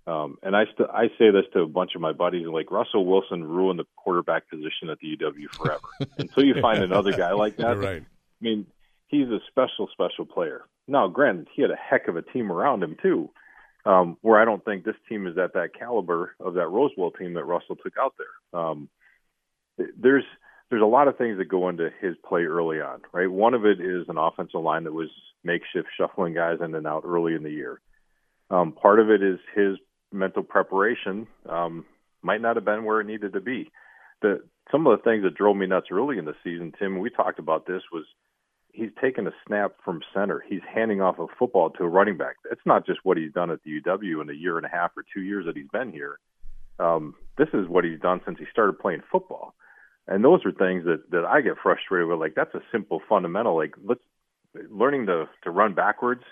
[0.07, 3.05] Um, and I st- I say this to a bunch of my buddies, like Russell
[3.05, 5.87] Wilson ruined the quarterback position at the UW forever.
[6.19, 8.03] Until you find another guy like that, right.
[8.03, 8.67] I mean,
[9.07, 10.61] he's a special, special player.
[10.87, 13.31] Now, granted, he had a heck of a team around him too.
[13.85, 17.11] Um, where I don't think this team is at that caliber of that Rose Bowl
[17.11, 18.59] team that Russell took out there.
[18.59, 18.89] Um,
[19.77, 20.23] there's
[20.69, 23.29] there's a lot of things that go into his play early on, right?
[23.29, 25.09] One of it is an offensive line that was
[25.43, 27.79] makeshift, shuffling guys in and out early in the year.
[28.49, 29.77] Um, part of it is his
[30.15, 31.85] mental preparation um,
[32.21, 33.71] might not have been where it needed to be.
[34.21, 34.41] The
[34.71, 37.37] some of the things that drove me nuts early in the season, Tim, we talked
[37.37, 38.05] about this was
[38.71, 40.43] he's taking a snap from center.
[40.47, 42.37] He's handing off a football to a running back.
[42.51, 44.91] It's not just what he's done at the UW in a year and a half
[44.97, 46.19] or two years that he's been here.
[46.79, 49.53] Um, this is what he's done since he started playing football.
[50.07, 52.19] And those are things that that I get frustrated with.
[52.19, 53.55] Like that's a simple fundamental.
[53.55, 54.01] Like let's
[54.69, 56.23] learning to to run backwards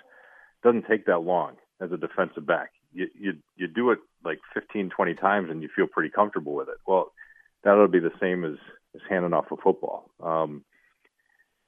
[0.63, 4.89] doesn't take that long as a defensive back you you you do it like 15,
[4.89, 6.77] 20 times and you feel pretty comfortable with it.
[6.87, 7.11] Well,
[7.63, 8.55] that'll be the same as
[8.95, 10.09] as handing off a football.
[10.21, 10.63] Um,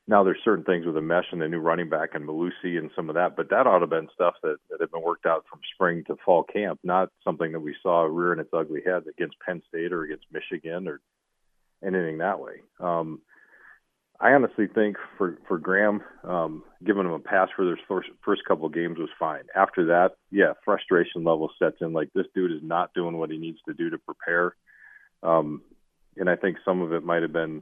[0.08, 2.92] now there's certain things with the mesh and the new running back and Mellusi and
[2.96, 5.26] some of that, but that ought to have been stuff that, that had been worked
[5.26, 9.04] out from spring to fall camp, not something that we saw rearing its ugly head
[9.10, 11.02] against Penn State or against Michigan or
[11.84, 12.62] anything that way.
[12.80, 13.22] Um,
[14.20, 18.44] I honestly think for for Graham, um, giving him a pass for their first first
[18.48, 19.44] couple of games was fine.
[19.56, 21.94] After that, yeah, frustration level sets in.
[21.94, 24.56] Like this dude is not doing what he needs to do to prepare,
[25.22, 25.62] um,
[26.16, 27.62] and I think some of it might have been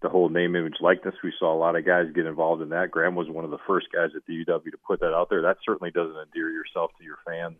[0.00, 1.14] the whole name, image, likeness.
[1.22, 2.90] We saw a lot of guys get involved in that.
[2.90, 5.42] Graham was one of the first guys at the UW to put that out there.
[5.42, 7.58] That certainly doesn't endear yourself to your fans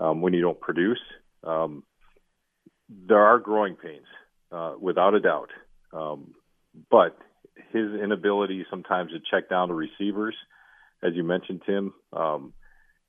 [0.00, 1.00] um, when you don't produce.
[1.44, 1.84] Um,
[2.88, 4.06] there are growing pains,
[4.50, 5.50] uh, without a doubt,
[5.92, 6.34] um,
[6.90, 7.16] but
[7.72, 10.34] his inability sometimes to check down the receivers,
[11.02, 11.92] as you mentioned, Tim.
[12.12, 12.52] Um,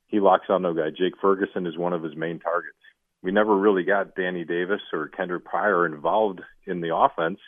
[0.08, 0.90] he locks on no guy.
[0.90, 2.78] Jake Ferguson is one of his main targets.
[3.22, 7.40] We never really got Danny Davis or Kendric Pryor involved in the offense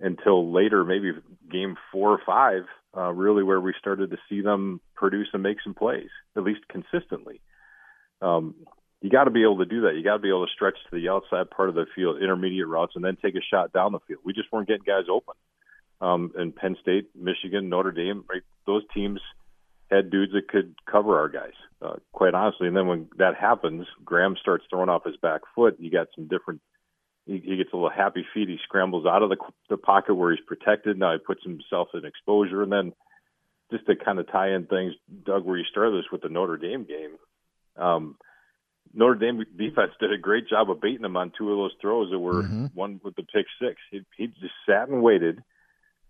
[0.00, 1.12] until later, maybe
[1.50, 2.62] game four or five,
[2.96, 6.60] uh, really where we started to see them produce and make some plays, at least
[6.68, 7.40] consistently.
[8.20, 8.54] Um,
[9.00, 9.94] you got to be able to do that.
[9.96, 12.66] You got to be able to stretch to the outside part of the field, intermediate
[12.66, 14.20] routes, and then take a shot down the field.
[14.24, 15.34] We just weren't getting guys open
[16.00, 18.42] um, and Penn State, Michigan, Notre Dame, right?
[18.66, 19.20] Those teams
[19.90, 22.68] had dudes that could cover our guys, uh, quite honestly.
[22.68, 25.76] And then when that happens, Graham starts throwing off his back foot.
[25.78, 26.60] You got some different.
[27.26, 28.48] He, he gets a little happy feet.
[28.48, 29.36] He scrambles out of the,
[29.68, 30.98] the pocket where he's protected.
[30.98, 32.92] Now he puts himself in exposure, and then
[33.70, 34.94] just to kind of tie in things,
[35.24, 37.16] Doug, where you started this with the Notre Dame game.
[37.76, 38.16] Um,
[38.94, 42.10] Notre Dame defense did a great job of baiting him on two of those throws
[42.10, 42.66] that were mm-hmm.
[42.74, 43.76] one with the pick six.
[43.90, 45.42] He, he just sat and waited.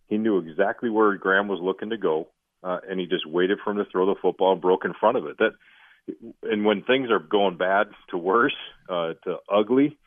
[0.09, 2.29] He knew exactly where Graham was looking to go,
[2.63, 5.17] uh, and he just waited for him to throw the football and broke in front
[5.17, 5.37] of it.
[5.39, 5.53] That,
[6.43, 8.57] and when things are going bad to worse
[8.89, 9.99] uh, to ugly,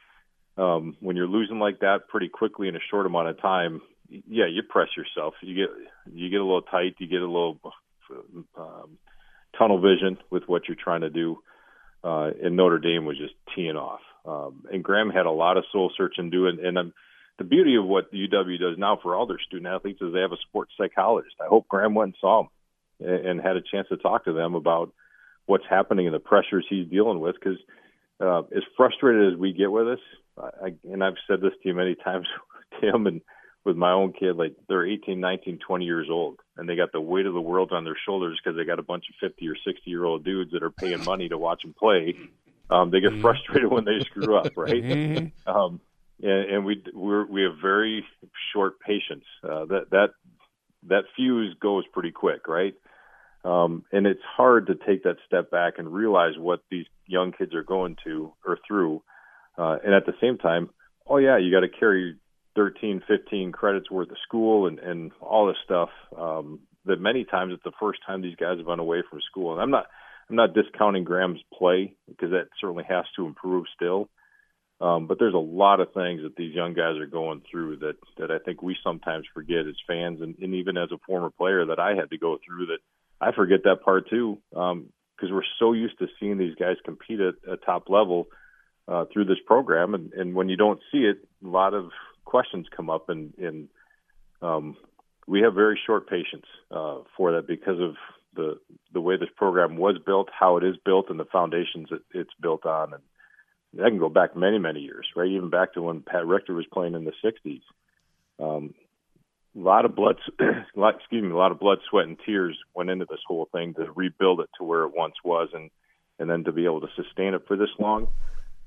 [0.57, 4.47] um, when you're losing like that pretty quickly in a short amount of time, yeah,
[4.47, 5.35] you press yourself.
[5.41, 6.95] You get you get a little tight.
[6.99, 7.59] You get a little
[8.57, 8.97] um,
[9.57, 11.37] tunnel vision with what you're trying to do.
[12.03, 14.01] Uh, and Notre Dame was just teeing off.
[14.25, 16.57] Um, and Graham had a lot of soul searching doing.
[16.63, 16.93] And um,
[17.41, 20.31] the beauty of what UW does now for all their student athletes is they have
[20.31, 21.35] a sports psychologist.
[21.41, 24.33] I hope Graham went and saw them and, and had a chance to talk to
[24.33, 24.93] them about
[25.47, 27.33] what's happening and the pressures he's dealing with.
[27.33, 27.57] Because
[28.19, 29.99] uh, as frustrated as we get with this,
[30.37, 32.27] I, and I've said this to you many times,
[32.79, 33.21] Tim, and
[33.65, 37.01] with my own kid, like they're 18, 19, 20 years old, and they got the
[37.01, 39.55] weight of the world on their shoulders because they got a bunch of 50 or
[39.55, 42.15] 60 year old dudes that are paying money to watch them play.
[42.69, 43.21] Um, they get mm-hmm.
[43.21, 44.83] frustrated when they screw up, right?
[44.83, 45.49] Mm-hmm.
[45.49, 45.81] um,
[46.22, 48.05] and, and we we're, we have very
[48.53, 49.26] short patience.
[49.43, 50.09] Uh, that that
[50.88, 52.74] that fuse goes pretty quick, right?
[53.43, 57.55] Um, and it's hard to take that step back and realize what these young kids
[57.55, 59.01] are going to or through,
[59.57, 60.69] uh, and at the same time,
[61.07, 62.17] oh yeah, you got to carry
[62.55, 65.89] 13, 15 credits worth of school and, and all this stuff.
[66.17, 69.53] Um, that many times it's the first time these guys have been away from school.
[69.53, 69.86] And I'm not,
[70.30, 74.09] I'm not discounting Graham's play because that certainly has to improve still.
[74.82, 77.97] Um, but there's a lot of things that these young guys are going through that,
[78.17, 81.67] that I think we sometimes forget as fans and, and even as a former player
[81.67, 82.79] that I had to go through that
[83.21, 84.39] I forget that part too.
[84.55, 84.88] Um,
[85.21, 88.27] because we're so used to seeing these guys compete at a top level
[88.88, 91.91] uh, through this program, and, and when you don't see it, a lot of
[92.25, 93.67] questions come up, and, and
[94.41, 94.75] um,
[95.27, 97.95] we have very short patience uh, for that because of
[98.34, 98.59] the
[98.93, 102.34] the way this program was built, how it is built, and the foundations that it's
[102.41, 102.93] built on.
[102.93, 103.03] And
[103.74, 105.30] that can go back many, many years, right?
[105.30, 107.61] Even back to when Pat Richter was playing in the '60s.
[108.39, 108.74] Um,
[109.55, 113.05] a lot of blood, excuse me, a lot of blood, sweat, and tears went into
[113.09, 115.69] this whole thing to rebuild it to where it once was, and
[116.19, 118.07] and then to be able to sustain it for this long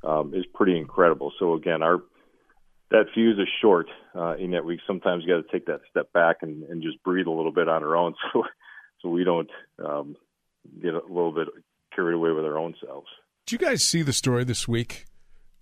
[0.02, 1.32] um, is pretty incredible.
[1.38, 2.02] So again, our
[2.90, 6.38] that fuse is short, uh, in that we sometimes got to take that step back
[6.42, 8.44] and, and just breathe a little bit on our own, so
[9.00, 9.50] so we don't
[9.84, 10.16] um,
[10.82, 11.48] get a little bit
[11.94, 13.08] carried away with our own selves.
[13.46, 15.04] Did you guys see the story this week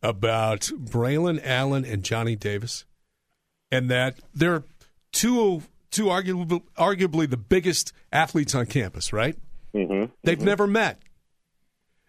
[0.03, 2.85] about Braelon Allen and Johnny Davis,
[3.73, 4.63] and that they're
[5.11, 9.37] two two arguably arguably the biggest athletes on campus, right?
[9.75, 10.13] Mm-hmm.
[10.23, 10.47] They've mm-hmm.
[10.47, 11.03] never met.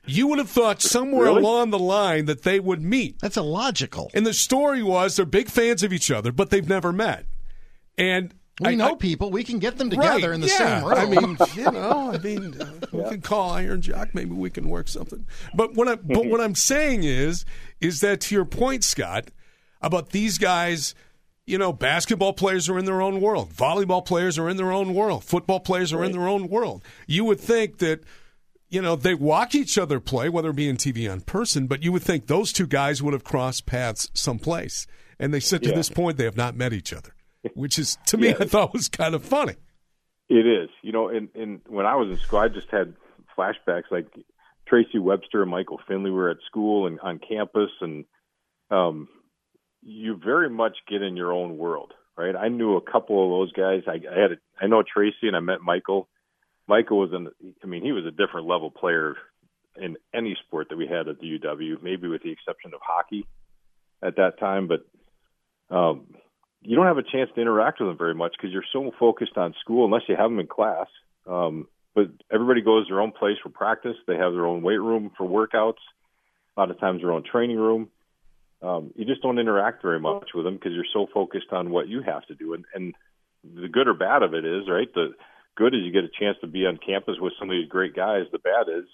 [0.05, 1.41] You would have thought somewhere really?
[1.41, 3.19] along the line that they would meet.
[3.19, 4.11] That's illogical.
[4.13, 7.25] And the story was they're big fans of each other, but they've never met.
[7.97, 9.31] And we I, know I, people.
[9.31, 10.81] We can get them together right, in the yeah.
[10.81, 10.97] same room.
[10.97, 13.09] I mean, you know, I mean, uh, we yeah.
[13.09, 14.13] can call Iron Jock.
[14.13, 15.25] Maybe we can work something.
[15.53, 17.45] But what I, but what I'm saying is,
[17.81, 19.29] is that to your point, Scott,
[19.81, 20.95] about these guys.
[21.45, 23.51] You know, basketball players are in their own world.
[23.51, 25.25] Volleyball players are in their own world.
[25.25, 26.05] Football players are right.
[26.05, 26.85] in their own world.
[27.05, 28.05] You would think that
[28.73, 31.83] you know, they watch each other play, whether it be in TV on person, but
[31.83, 34.87] you would think those two guys would have crossed paths someplace.
[35.19, 35.75] And they said to yeah.
[35.75, 37.12] this point they have not met each other,
[37.55, 38.29] which is, to me.
[38.29, 39.55] I thought was kind of funny.
[40.29, 40.69] It is.
[40.81, 42.93] You know, and, and when I was in school, I just had
[43.37, 44.07] flashbacks like
[44.67, 48.05] Tracy Webster and Michael Finley were at school and on campus, and
[48.71, 49.07] um,
[49.81, 52.35] you very much get in your own world, right?
[52.35, 53.83] I knew a couple of those guys.
[53.87, 56.07] I, I had, a, I know Tracy, and I met Michael
[56.67, 57.27] Michael was in.
[57.63, 59.15] I mean, he was a different level player
[59.75, 63.27] in any sport that we had at the UW, maybe with the exception of hockey
[64.01, 64.67] at that time.
[64.67, 64.85] But
[65.75, 66.07] um,
[66.63, 69.37] you don't have a chance to interact with them very much because you're so focused
[69.37, 70.87] on school, unless you have them in class.
[71.27, 73.95] Um, but everybody goes their own place for practice.
[74.07, 75.81] They have their own weight room for workouts.
[76.55, 77.89] A lot of times, their own training room.
[78.61, 81.87] Um, you just don't interact very much with them because you're so focused on what
[81.87, 82.53] you have to do.
[82.53, 82.95] And, and
[83.43, 85.13] the good or bad of it is, right, the
[85.55, 87.95] good is you get a chance to be on campus with some of these great
[87.95, 88.23] guys.
[88.31, 88.85] The bad is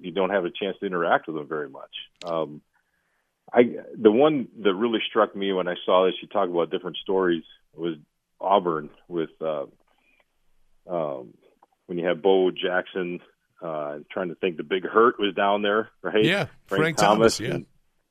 [0.00, 1.90] you don't have a chance to interact with them very much.
[2.24, 2.60] Um,
[3.54, 3.62] I
[3.96, 7.44] the one that really struck me when I saw this, you talk about different stories,
[7.74, 7.96] was
[8.40, 9.66] Auburn with uh,
[10.90, 11.34] um,
[11.86, 13.20] when you have Bo Jackson.
[13.62, 16.22] Uh, trying to think, the big hurt was down there, right?
[16.24, 17.38] Yeah, Frank, Frank Thomas.
[17.38, 17.66] Thomas yeah, and,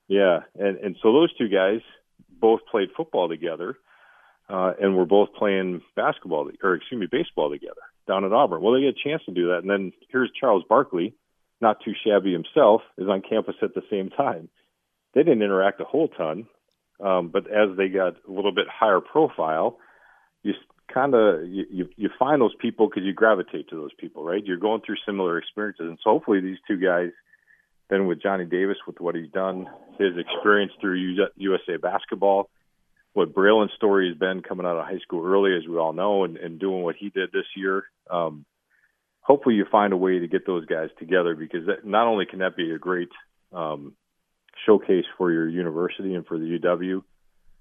[0.08, 1.82] yeah, and and so those two guys
[2.40, 3.78] both played football together,
[4.50, 8.62] uh, and we're both playing basketball or excuse me, baseball together down at Auburn.
[8.62, 9.60] Well, they get a chance to do that.
[9.60, 11.14] And then here's Charles Barkley,
[11.62, 14.50] not too shabby himself, is on campus at the same time.
[15.14, 16.48] They didn't interact a whole ton,
[17.00, 19.78] um, but as they got a little bit higher profile,
[20.42, 20.54] you
[20.94, 24.44] kind of you, you you find those people because you gravitate to those people, right?
[24.44, 27.12] You're going through similar experiences, and so hopefully these two guys
[27.90, 29.68] then with Johnny Davis with what he's done,
[30.00, 32.50] his experience through USA basketball,
[33.14, 36.24] what Braelon's story has been coming out of high school early, as we all know,
[36.24, 37.84] and, and doing what he did this year.
[38.10, 38.46] Um,
[39.22, 42.40] hopefully, you find a way to get those guys together because that, not only can
[42.40, 43.10] that be a great
[43.52, 43.94] um,
[44.66, 47.04] showcase for your university and for the UW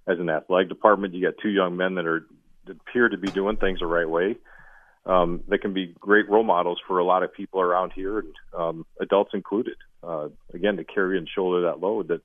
[0.06, 2.26] as an athletic department, you got two young men that are
[2.66, 4.36] that appear to be doing things the right way.
[5.04, 8.34] Um, that can be great role models for a lot of people around here, and
[8.56, 9.76] um, adults included.
[10.02, 12.08] Uh, again, to carry and shoulder that load.
[12.08, 12.20] That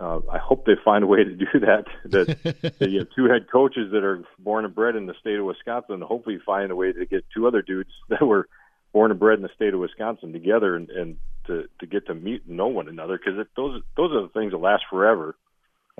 [0.00, 1.84] uh, I hope they find a way to do that.
[2.06, 5.38] That, that you have two head coaches that are born and bred in the state
[5.38, 6.00] of Wisconsin.
[6.00, 8.48] Hopefully, find a way to get two other dudes that were
[8.92, 11.16] born and bred in the state of Wisconsin together and, and
[11.50, 14.52] to to get to meet and know one another because those those are the things
[14.52, 15.36] that last forever.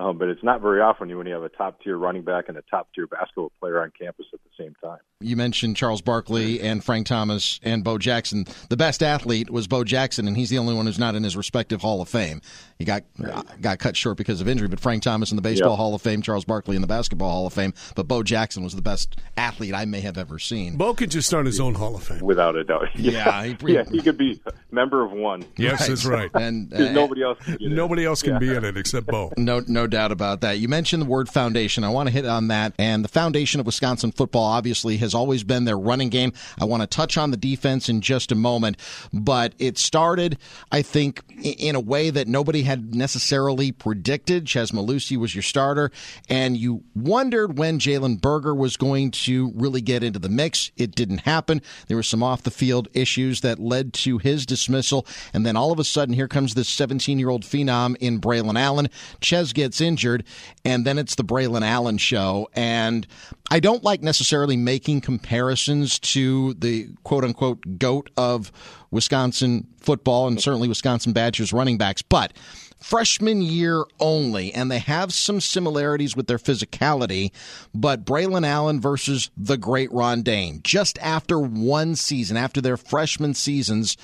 [0.00, 2.56] Um, but it's not very often when you have a top tier running back and
[2.56, 4.98] a top tier basketball player on campus at the same time.
[5.20, 8.46] You mentioned Charles Barkley and Frank Thomas and Bo Jackson.
[8.70, 11.36] The best athlete was Bo Jackson, and he's the only one who's not in his
[11.36, 12.40] respective Hall of Fame.
[12.78, 13.44] He got right.
[13.60, 15.76] got cut short because of injury, but Frank Thomas in the Baseball yep.
[15.76, 18.74] Hall of Fame, Charles Barkley in the Basketball Hall of Fame, but Bo Jackson was
[18.74, 20.78] the best athlete I may have ever seen.
[20.78, 22.20] Bo could just start his own Hall of Fame.
[22.20, 22.88] Without a doubt.
[22.94, 23.10] Yeah,
[23.42, 24.40] yeah, he, yeah, he could be
[24.70, 25.44] member of one.
[25.58, 25.88] Yes, right.
[25.90, 26.30] that's right.
[26.34, 28.38] And uh, nobody else can Nobody else can yeah.
[28.38, 29.34] be in it except Bo.
[29.36, 30.58] No, no doubt about that.
[30.58, 31.84] You mentioned the word foundation.
[31.84, 32.72] I want to hit on that.
[32.78, 36.32] And the foundation of Wisconsin football obviously has always been their running game.
[36.58, 38.76] I want to touch on the defense in just a moment,
[39.12, 40.38] but it started,
[40.72, 44.46] I think, in a way that nobody had necessarily predicted.
[44.46, 45.90] Chez Mellusi was your starter,
[46.28, 50.70] and you wondered when Jalen Berger was going to really get into the mix.
[50.76, 51.62] It didn't happen.
[51.88, 55.72] There were some off the field issues that led to his dismissal, and then all
[55.72, 58.88] of a sudden, here comes this 17 year old phenom in Braelon Allen.
[59.20, 60.24] Chez gets injured,
[60.64, 62.48] and then it's the Braelon Allen show.
[62.54, 63.06] And
[63.50, 68.52] I don't like necessarily making comparisons to the quote unquote goat of
[68.90, 72.32] Wisconsin football and certainly Wisconsin Badgers running backs, but
[72.80, 77.30] freshman year only, and they have some similarities with their physicality.
[77.74, 83.34] But Braelon Allen versus the great Ron Dayne, just after one season, after their freshman
[83.34, 83.96] seasons,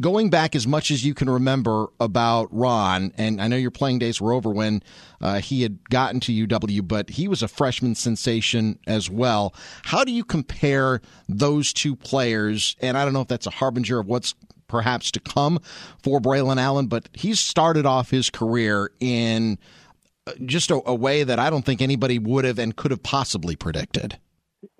[0.00, 3.98] going back as much as you can remember about Ron, and I know your playing
[3.98, 4.82] days were over when
[5.20, 9.54] uh, he had gotten to UW, but he was a freshman sensation as well.
[9.84, 12.76] How do you compare those two players?
[12.80, 14.34] And I don't know if that's a harbinger of what's
[14.68, 15.58] perhaps to come
[16.02, 19.58] for Braelon Allen, but he's started off his career in
[20.26, 23.02] uh, just a, a way that I don't think anybody would have and could have
[23.02, 24.18] possibly predicted.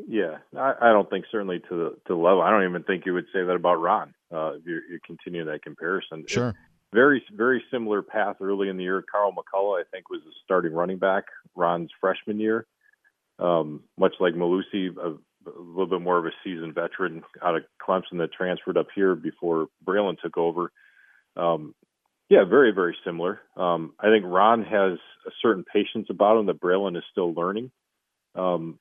[0.08, 2.42] Yeah, I, I don't think certainly to the to the level.
[2.42, 4.14] I don't even think you would say that about Ron.
[4.32, 6.54] Uh, if you, you continue that comparison, sure.
[6.92, 9.04] very very similar path early in the year.
[9.10, 11.24] Carl McCullough, I think, was the starting running back
[11.54, 12.66] Ron's freshman year.
[13.38, 17.62] Um, much like Mellusi, a, a little bit more of a seasoned veteran out of
[17.80, 20.72] Clemson that transferred up here before Braelon took over.
[21.36, 21.74] Um,
[22.28, 23.40] yeah, very very similar.
[23.56, 27.70] Um, I think Ron has a certain patience about him that Braelon is still learning.
[28.34, 28.78] Um,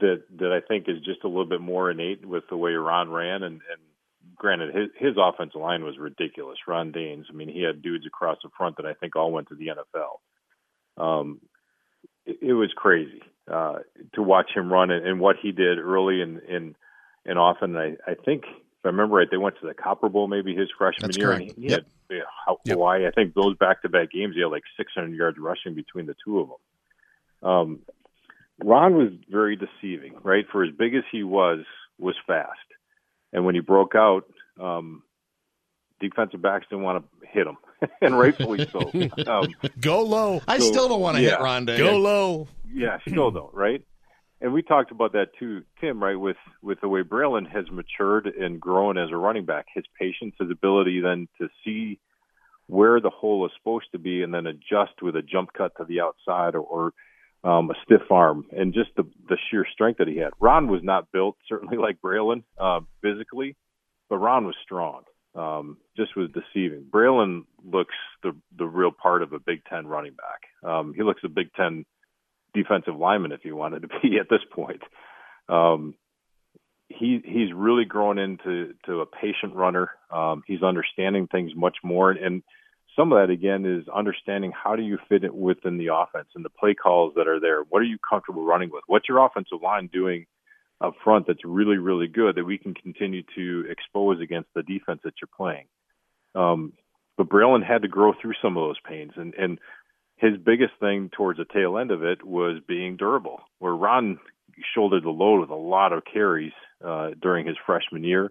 [0.00, 3.10] that that I think is just a little bit more innate with the way Ron
[3.10, 3.80] ran and, and
[4.36, 6.58] granted his his offensive line was ridiculous.
[6.66, 9.48] Ron Dayne's, I mean, he had dudes across the front that I think all went
[9.48, 11.02] to the NFL.
[11.02, 11.40] Um,
[12.26, 13.78] it, it was crazy uh,
[14.14, 16.74] to watch him run and, and what he did early and and
[17.24, 17.76] and often.
[17.76, 20.68] I I think if I remember right, they went to the Copper Bowl maybe his
[20.76, 21.52] freshman That's year, correct.
[21.52, 21.84] and he, yep.
[22.08, 22.16] had
[22.64, 23.02] yeah, Hawaii.
[23.02, 23.12] Yep.
[23.12, 26.16] I think those back to back games, he had like 600 yards rushing between the
[26.24, 27.50] two of them.
[27.50, 27.78] Um,
[28.62, 30.44] Ron was very deceiving, right?
[30.50, 31.60] For as big as he was,
[31.98, 32.58] was fast,
[33.32, 34.24] and when he broke out,
[34.60, 35.02] um,
[36.00, 37.56] defensive backs didn't want to hit him,
[38.00, 38.90] and rightfully so.
[39.30, 40.40] Um, Go low.
[40.48, 41.30] I still don't want to yeah.
[41.30, 41.78] hit Ron Dayne.
[41.78, 42.48] Go low.
[42.72, 43.82] Yeah, still though, right?
[44.40, 46.02] And we talked about that too, Tim.
[46.02, 49.84] Right with with the way Braelon has matured and grown as a running back, his
[49.98, 52.00] patience, his ability then to see
[52.66, 55.84] where the hole is supposed to be, and then adjust with a jump cut to
[55.84, 56.92] the outside or, or
[57.42, 60.32] um, a stiff arm, and just the the sheer strength that he had.
[60.40, 63.56] Ron was not built certainly like Braelon uh, physically,
[64.08, 65.02] but Ron was strong.
[65.34, 66.86] Um, just was deceiving.
[66.90, 70.68] Braelon looks the the real part of a Big Ten running back.
[70.70, 71.84] Um, he looks a Big Ten
[72.52, 74.82] defensive lineman if he wanted to be at this point.
[75.48, 75.94] Um,
[76.88, 79.90] he he's really grown into to a patient runner.
[80.10, 82.42] Um, he's understanding things much more, and
[82.96, 86.44] some of that again is understanding how do you fit it within the offense and
[86.44, 87.62] the play calls that are there.
[87.62, 88.82] What are you comfortable running with?
[88.86, 90.26] What's your offensive line doing
[90.80, 95.00] up front that's really really good that we can continue to expose against the defense
[95.04, 95.66] that you're playing.
[96.34, 96.72] Um,
[97.16, 99.58] but Braelon had to grow through some of those pains, and and
[100.16, 103.40] his biggest thing towards the tail end of it was being durable.
[103.58, 104.18] Where Ron
[104.74, 106.52] shouldered the load with a lot of carries
[106.84, 108.30] uh, during his freshman year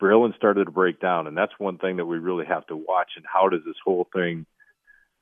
[0.00, 3.10] Braelon started to break down, and that's one thing that we really have to watch.
[3.16, 4.46] And how does this whole thing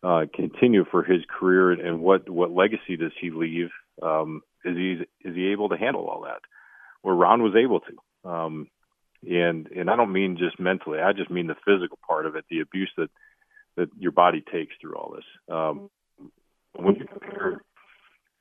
[0.02, 3.70] uh, continue for his career, and what what legacy does he leave?
[4.02, 4.92] Um, is he
[5.28, 6.40] is he able to handle all that?
[7.02, 8.68] Where Ron was able to, um,
[9.28, 12.44] and and I don't mean just mentally, I just mean the physical part of it,
[12.48, 13.10] the abuse that
[13.76, 15.24] that your body takes through all this.
[15.54, 15.90] Um,
[16.74, 17.62] when you compare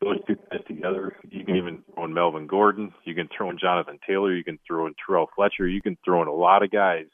[0.02, 3.58] those two guys together, you can even throw in Melvin Gordon, you can throw in
[3.58, 6.72] Jonathan Taylor, you can throw in Terrell Fletcher, you can throw in a lot of
[6.72, 7.06] guys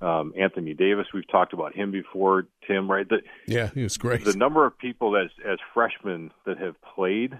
[0.00, 2.46] um, Anthony Davis, we've talked about him before.
[2.66, 3.08] Tim, right?
[3.08, 4.24] The, yeah, he was great.
[4.24, 7.38] The number of people as as freshmen that have played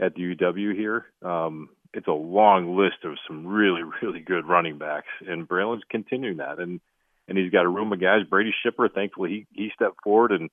[0.00, 4.78] at the UW here, um, it's a long list of some really really good running
[4.78, 6.80] backs, and Braelon's continuing that, and
[7.28, 8.26] and he's got a room of guys.
[8.28, 10.50] Brady Schipper, thankfully, he he stepped forward and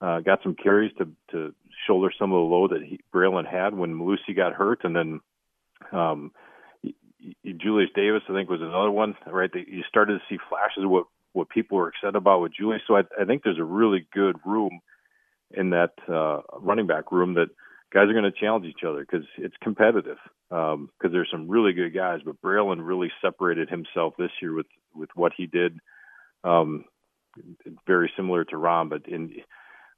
[0.00, 1.54] uh, got some carries to to
[1.86, 5.20] shoulder some of the load that he, Braelon had when Mellusi got hurt, and then.
[5.92, 6.32] Um,
[7.44, 9.16] Julius Davis, I think, was another one.
[9.26, 12.82] Right, you started to see flashes of what what people were excited about with Julius.
[12.86, 14.80] So I, I think there's a really good room
[15.50, 17.48] in that uh, running back room that
[17.92, 20.18] guys are going to challenge each other because it's competitive.
[20.48, 24.66] Because um, there's some really good guys, but Braelon really separated himself this year with
[24.94, 25.78] with what he did.
[26.44, 26.84] Um,
[27.86, 29.34] very similar to Ron, but in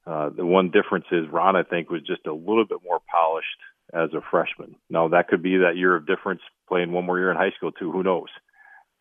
[0.08, 3.46] uh, the one difference is Ron, I think, was just a little bit more polished
[3.92, 4.76] as a freshman.
[4.88, 7.72] Now that could be that year of difference playing one more year in high school
[7.72, 7.92] too.
[7.92, 8.28] Who knows?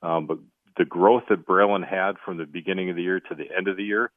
[0.02, 0.40] Um, but
[0.78, 3.78] the growth that Braelon had from the beginning of the year to the end of
[3.78, 4.12] the year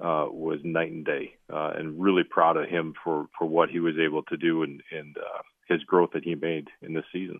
[0.00, 3.80] uh, was night and day, uh, and really proud of him for for what he
[3.80, 7.38] was able to do and and uh, his growth that he made in this season.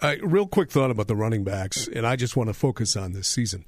[0.00, 3.12] Uh, real quick thought about the running backs, and I just want to focus on
[3.12, 3.64] this season.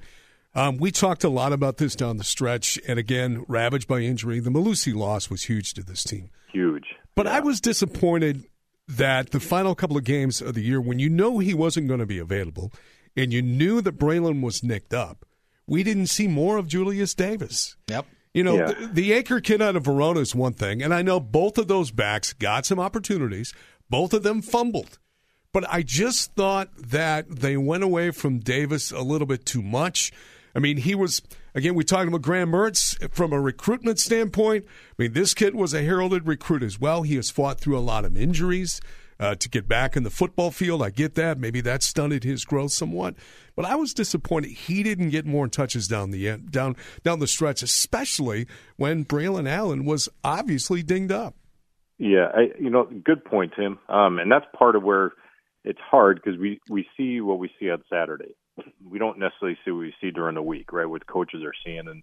[0.54, 4.40] Um, we talked a lot about this down the stretch, and again, ravaged by injury.
[4.40, 6.30] The Mellusi loss was huge to this team.
[6.52, 6.86] Huge.
[7.14, 7.36] But yeah.
[7.36, 8.46] I was disappointed
[8.88, 12.00] that the final couple of games of the year, when you know he wasn't going
[12.00, 12.72] to be available,
[13.16, 15.24] and you knew that Braelon was nicked up,
[15.66, 17.76] we didn't see more of Julius Davis.
[17.88, 18.06] Yep.
[18.34, 18.72] You know, yeah.
[18.72, 21.68] the, the anchor kid out of Verona is one thing, and I know both of
[21.68, 23.54] those backs got some opportunities.
[23.88, 24.98] Both of them fumbled.
[25.52, 30.12] But I just thought that they went away from Davis a little bit too much.
[30.54, 31.22] I mean, he was
[31.54, 31.74] again.
[31.74, 34.64] We talked about Graham Mertz from a recruitment standpoint.
[34.66, 37.02] I mean, this kid was a heralded recruit as well.
[37.02, 38.80] He has fought through a lot of injuries
[39.20, 40.82] uh, to get back in the football field.
[40.82, 41.38] I get that.
[41.38, 43.14] Maybe that stunted his growth somewhat.
[43.54, 47.26] But I was disappointed he didn't get more touches down the end, down down the
[47.26, 48.46] stretch, especially
[48.76, 51.36] when Braelon Allen was obviously dinged up.
[51.98, 53.78] Yeah, I, you know, good point, Tim.
[53.90, 55.12] Um, and that's part of where
[55.64, 58.34] it's hard because we we see what we see on Saturday
[58.84, 60.86] we don't necessarily see what we see during the week, right?
[60.86, 62.02] What coaches are seeing, and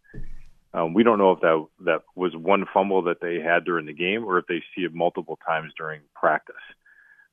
[0.74, 3.94] um, we don't know if that that was one fumble that they had during the
[3.94, 6.56] game or if they see it multiple times during practice.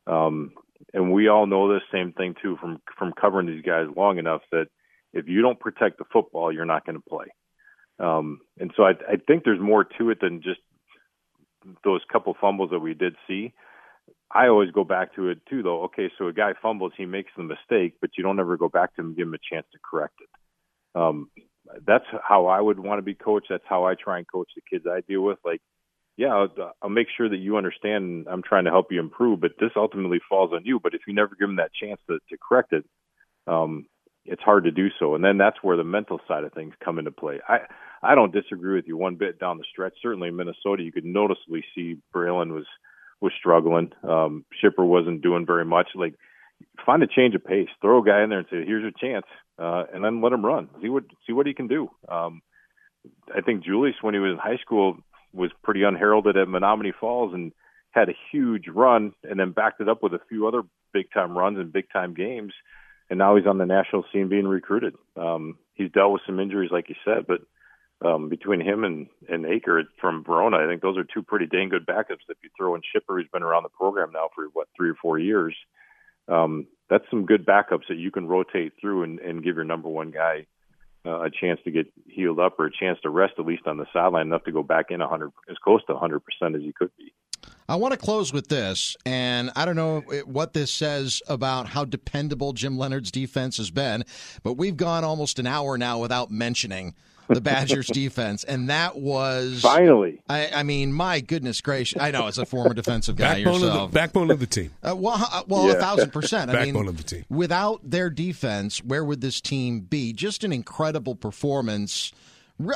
[0.06, 0.52] Um,
[0.92, 4.42] and we all know this same thing too from from covering these guys long enough
[4.52, 4.66] that
[5.12, 7.26] if you don't protect the football, you're not going to play.
[7.98, 10.60] Um, and so I, I think there's more to it than just
[11.84, 13.52] those couple fumbles that we did see.
[14.34, 15.84] I always go back to it too, though.
[15.84, 18.94] Okay, so a guy fumbles, he makes the mistake, but you don't ever go back
[18.94, 20.28] to him and give him a chance to correct it.
[21.00, 21.30] Um,
[21.86, 23.46] that's how I would want to be coached.
[23.48, 25.38] That's how I try and coach the kids I deal with.
[25.44, 25.60] Like,
[26.16, 29.52] yeah, I'll, I'll make sure that you understand I'm trying to help you improve, but
[29.60, 30.80] this ultimately falls on you.
[30.80, 32.84] But if you never give them that chance to, to correct it,
[33.46, 33.86] um,
[34.24, 35.14] it's hard to do so.
[35.14, 37.40] And then that's where the mental side of things come into play.
[37.48, 37.60] I
[38.02, 39.94] I don't disagree with you one bit down the stretch.
[40.02, 42.66] Certainly in Minnesota, you could noticeably see Braelon was–
[43.24, 43.90] was struggling.
[44.02, 45.88] Um, Schipper wasn't doing very much.
[45.94, 46.14] Like,
[46.84, 47.68] find a change of pace.
[47.80, 49.26] Throw a guy in there and say, "Here's your chance,"
[49.58, 50.68] uh, and then let him run.
[50.80, 51.90] See what see what he can do.
[52.08, 52.42] Um,
[53.34, 54.98] I think Julius, when he was in high school,
[55.32, 57.52] was pretty unheralded at Menomonee Falls and
[57.90, 60.62] had a huge run, and then backed it up with a few other
[60.92, 62.52] big time runs and big time games.
[63.10, 64.94] And now he's on the national scene being recruited.
[65.16, 67.40] Um, he's dealt with some injuries, like you said, but
[68.04, 71.70] um, between him and and Acker from Verona, I think those are two pretty dang
[71.70, 72.28] good backups.
[72.28, 74.96] If you throw in Schipper, who's been around the program now for what three or
[75.00, 75.54] four years,
[76.28, 79.88] um, that's some good backups that you can rotate through and, and give your number
[79.88, 80.46] one guy
[81.06, 83.78] uh, a chance to get healed up or a chance to rest at least on
[83.78, 86.72] the sideline enough to go back in 100 as close to 100 percent as he
[86.72, 87.12] could be.
[87.66, 91.86] I want to close with this, and I don't know what this says about how
[91.86, 94.04] dependable Jim Leonhard's defense has been,
[94.42, 96.94] but we've gone almost an hour now without mentioning
[97.28, 100.22] the Badgers defense, and that was finally.
[100.28, 102.00] I, I, mean, my goodness gracious!
[102.00, 104.70] I know as a former defensive guy backbone yourself, of the, backbone of the team.
[104.82, 105.74] Uh, well, uh, well, yeah.
[105.74, 106.50] a thousand percent.
[106.50, 107.24] I backbone mean, of the team.
[107.28, 110.12] Without their defense, where would this team be?
[110.12, 112.12] Just an incredible performance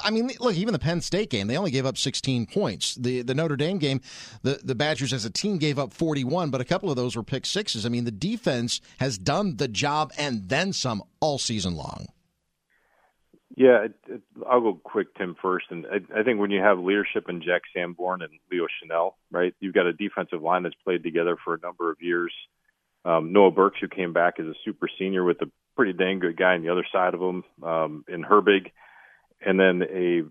[0.02, 2.96] I mean, look, even the Penn State game, they only gave up 16 points.
[2.96, 4.00] The the Notre Dame game,
[4.42, 7.22] the, the Badgers as a team gave up 41, but a couple of those were
[7.22, 7.86] pick sixes.
[7.86, 12.08] I mean, the defense has done the job and then some all season long.
[13.58, 15.66] Yeah, it, it, I'll go quick, Tim, first.
[15.70, 19.52] And I, I think when you have leadership in Jack Sanborn and Leo Chenal, right,
[19.58, 22.32] you've got a defensive line that's played together for a number of years.
[23.04, 26.36] Um, Noah Burks, who came back as a super senior with a pretty dang good
[26.36, 28.70] guy on the other side of him um, in Herbig,
[29.44, 30.22] and then a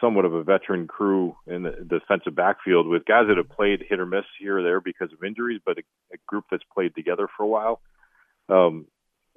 [0.00, 3.98] somewhat of a veteran crew in the defensive backfield with guys that have played hit
[3.98, 5.82] or miss here or there because of injuries, but a,
[6.12, 7.80] a group that's played together for a while.
[8.48, 8.86] Um,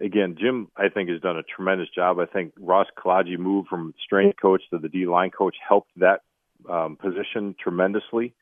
[0.01, 2.19] again, Jim, I think, has done a tremendous job.
[2.19, 6.21] I think Ross Kolodziej moved from strength coach to the D line coach helped that
[6.69, 8.33] um, position tremendously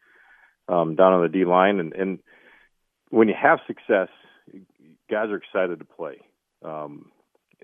[0.68, 1.80] um, down on the D line.
[1.80, 2.20] And, and
[3.10, 4.10] when you have success,
[5.10, 6.20] guys are excited to play.
[6.64, 7.12] Um,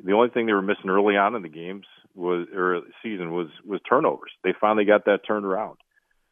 [0.03, 1.85] the only thing they were missing early on in the games
[2.15, 4.31] was or season was was turnovers.
[4.43, 5.77] They finally got that turned around.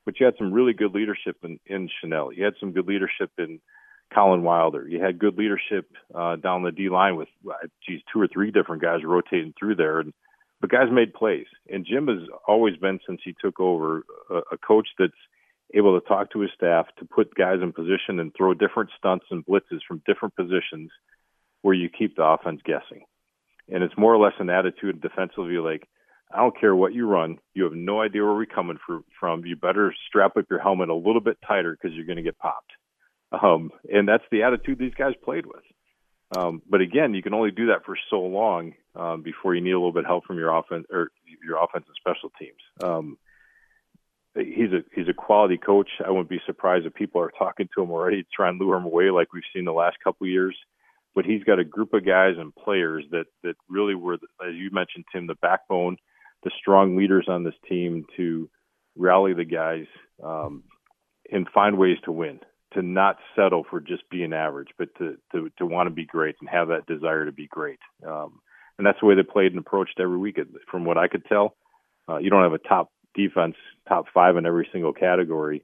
[0.06, 2.36] But you had some really good leadership in, in Chenal.
[2.36, 3.60] You had some good leadership in
[4.14, 4.88] Collin Wilder.
[4.88, 7.30] You had good leadership uh, down the D line with,
[7.88, 10.14] geez, two or three different guys rotating through there, and
[10.60, 11.48] but guys made plays.
[11.70, 15.14] And Jim has always been, since he took over, a, a coach that's
[15.74, 19.26] able to talk to his staff to put guys in position and throw different stunts
[19.32, 20.92] and blitzes from different positions
[21.62, 23.06] where you keep the offense guessing.
[23.70, 25.88] And it's more or less an attitude defensively like,
[26.34, 27.40] I don't care what you run.
[27.54, 28.78] You have no idea where we're coming
[29.20, 29.46] from.
[29.46, 32.38] You better strap up your helmet a little bit tighter because you're going to get
[32.38, 32.72] popped.
[33.32, 35.64] Um, and that's the attitude these guys played with.
[36.36, 39.72] Um, but again, you can only do that for so long um, before you need
[39.72, 41.12] a little bit of help from your offense or
[41.46, 42.62] your offense and special teams.
[42.82, 43.18] Um,
[44.36, 45.90] he's a he's a quality coach.
[46.06, 48.78] I wouldn't be surprised if people are talking to him already to try and lure
[48.78, 50.56] him away, like we've seen the last couple of years.
[51.14, 54.70] But he's got a group of guys and players that that really were, as you
[54.72, 55.98] mentioned, Tim, the backbone,
[56.44, 58.50] the strong leaders on this team to
[58.96, 59.86] rally the guys
[60.24, 60.64] um,
[61.30, 62.40] and find ways to win
[62.74, 66.36] to not settle for just being average, but to to to want to be great
[66.40, 67.80] and have that desire to be great.
[68.06, 68.40] Um,
[68.78, 70.40] and that's the way they played and approached every week.
[70.70, 71.56] From what I could tell,
[72.10, 73.56] uh, you don't have a top defense,
[73.88, 75.64] top five in every single category,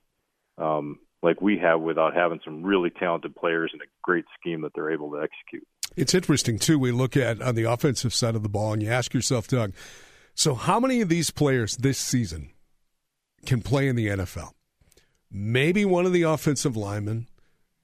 [0.57, 4.71] um, like we have, without having some really talented players and a great scheme that
[4.75, 5.65] they're able to execute.
[5.95, 6.77] It's interesting too.
[6.77, 9.73] We look at on the offensive side of the ball, and you ask yourself, Doug.
[10.35, 12.51] So, how many of these players this season
[13.45, 14.51] can play in the NFL?
[15.31, 17.27] Maybe one of the offensive linemen.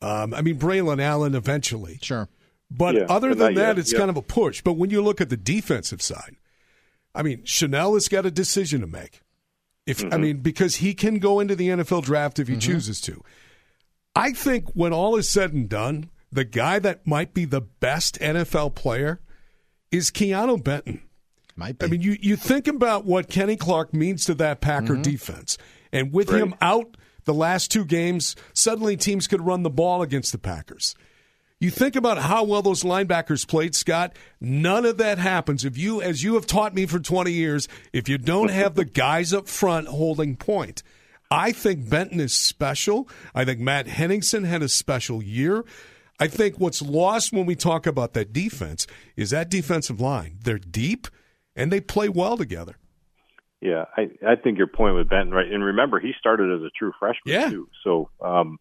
[0.01, 1.99] Um, I mean, Braelon Allen eventually.
[2.01, 2.27] Sure.
[2.69, 3.79] But yeah, other than that, yet.
[3.79, 3.99] it's yeah.
[3.99, 4.61] kind of a push.
[4.61, 6.35] But when you look at the defensive side,
[7.13, 9.21] I mean, Chenal has got a decision to make.
[9.85, 10.13] If mm-hmm.
[10.13, 12.59] I mean, because he can go into the NFL draft if he mm-hmm.
[12.59, 13.23] chooses to.
[14.15, 18.19] I think when all is said and done, the guy that might be the best
[18.19, 19.19] NFL player
[19.91, 21.01] is Keeanu Benton.
[21.55, 21.85] Might be.
[21.85, 25.01] I mean, you, you think about what Kenny Clark means to that Packer mm-hmm.
[25.03, 25.57] defense.
[25.91, 26.41] And with right.
[26.41, 30.95] him out the last two games, suddenly teams could run the ball against the Packers.
[31.59, 34.17] You think about how well those linebackers played, Scott.
[34.41, 38.09] None of that happens if you, as you have taught me for 20 years, if
[38.09, 40.83] you don't have the guys up front holding point.
[41.31, 43.07] I think Benton is special.
[43.33, 45.63] I think Matt Henningsen had a special year.
[46.19, 50.39] I think what's lost when we talk about that defense is that defensive line.
[50.43, 51.07] They're deep
[51.55, 52.75] and they play well together.
[53.63, 56.69] Yeah, I I think your point with Benton right, and remember he started as a
[56.77, 57.49] true freshman yeah.
[57.49, 57.69] too.
[57.81, 58.59] So, um,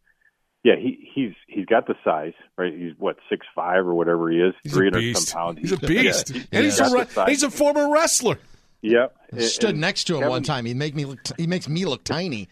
[0.63, 2.73] yeah, he he's he's got the size, right?
[2.73, 5.59] He's what six five or whatever he is, three hundred some pounds.
[5.59, 8.39] He's, he's a beast, yeah, and he's a he's a former wrestler.
[8.83, 10.67] Yep, stood and next to him Kevin, one time.
[10.67, 11.21] He make me look.
[11.25, 12.49] T- he makes me look tiny.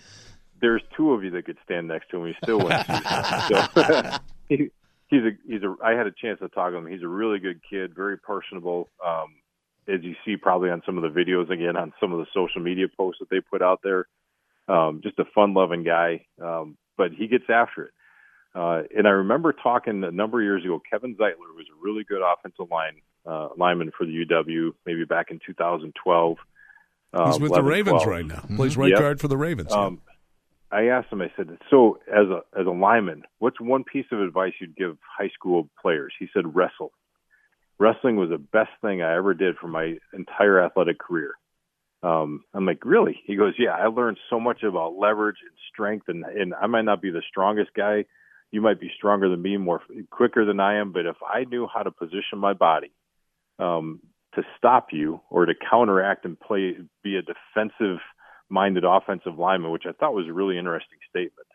[0.61, 2.27] There's two of you that could stand next to him.
[2.27, 2.85] He still went.
[3.49, 4.71] so, he,
[5.07, 5.77] he's a he's a.
[5.85, 6.87] I had a chance to talk to him.
[6.89, 8.89] He's a really good kid, very personable.
[9.07, 9.37] Um,
[9.93, 12.61] as you see probably on some of the videos again on some of the social
[12.61, 14.07] media posts that they put out there.
[14.69, 17.93] Um, just a fun loving guy, um, but he gets after it.
[18.55, 22.05] Uh, and I remember talking a number of years ago, Kevin Zeitler was a really
[22.05, 26.37] good offensive line uh, lineman for the UW, maybe back in 2012.
[27.13, 28.07] Uh, He's with 11, the Ravens 12.
[28.07, 28.35] right now.
[28.37, 28.57] Mm-hmm.
[28.57, 28.99] Plays right yep.
[28.99, 29.73] guard for the Ravens.
[29.73, 30.01] Um,
[30.73, 31.21] I asked him.
[31.21, 34.99] I said, "So, as a as a lineman, what's one piece of advice you'd give
[35.03, 36.93] high school players?" He said, "Wrestle."
[37.81, 41.33] Wrestling was the best thing I ever did for my entire athletic career.
[42.03, 43.19] Um, I'm like, really?
[43.25, 46.85] He goes, yeah, I learned so much about leverage and strength and, and I might
[46.85, 48.05] not be the strongest guy.
[48.53, 50.93] You might be stronger than me, more quicker than I am.
[50.93, 52.93] But if I knew how to position my body,
[53.59, 54.01] um,
[54.35, 57.99] to stop you or to counteract and play, be a defensive
[58.51, 61.49] minded offensive lineman, which I thought was a really interesting statement.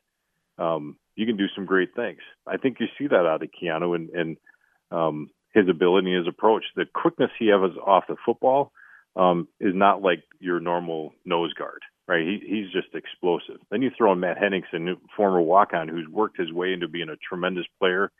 [0.57, 2.19] Um, you can do some great things.
[2.47, 4.37] I think you see that out of Keeanu and, and,
[4.91, 6.65] um, his ability and his approach.
[6.75, 8.71] The quickness he has off the football,
[9.15, 12.21] um, is not like your normal nose guard, right?
[12.21, 13.61] He, he's just explosive.
[13.71, 17.15] Then you throw in Matt Henningsen, former walk-on, who's worked his way into being a
[17.15, 18.11] tremendous player.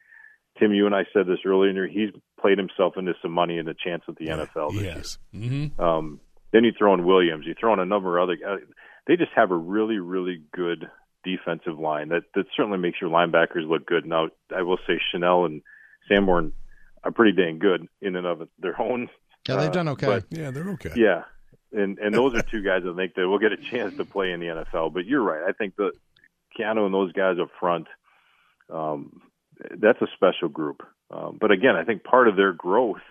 [0.58, 1.86] Tim, you and I said this earlier.
[1.86, 4.72] He's played himself into some money and a chance at the NFL.
[4.72, 5.18] This yes.
[5.34, 5.52] Year.
[5.52, 5.82] Mm-hmm.
[5.82, 6.22] Um,
[6.54, 7.46] then you throw in Williams.
[7.46, 8.38] You throw in a number of other.
[8.48, 8.58] Uh,
[9.06, 10.90] they just have a really, really good
[11.26, 14.06] defensive line that that certainly makes your linebackers look good.
[14.06, 15.62] Now, I will say Chenal and
[16.08, 16.54] Sanborn
[17.06, 19.10] are pretty dang good in and of their own.
[19.48, 20.08] Yeah, they've done okay.
[20.08, 20.92] But, yeah, they're okay.
[20.96, 21.24] Yeah,
[21.72, 24.32] and and those are two guys I think that will get a chance to play
[24.32, 24.94] in the NFL.
[24.94, 25.44] But you're right.
[25.48, 25.92] I think the
[26.58, 27.88] Keeanu and those guys up front,
[28.72, 29.22] um,
[29.78, 30.82] that's a special group.
[31.12, 33.02] Um, but again, I think part of their growth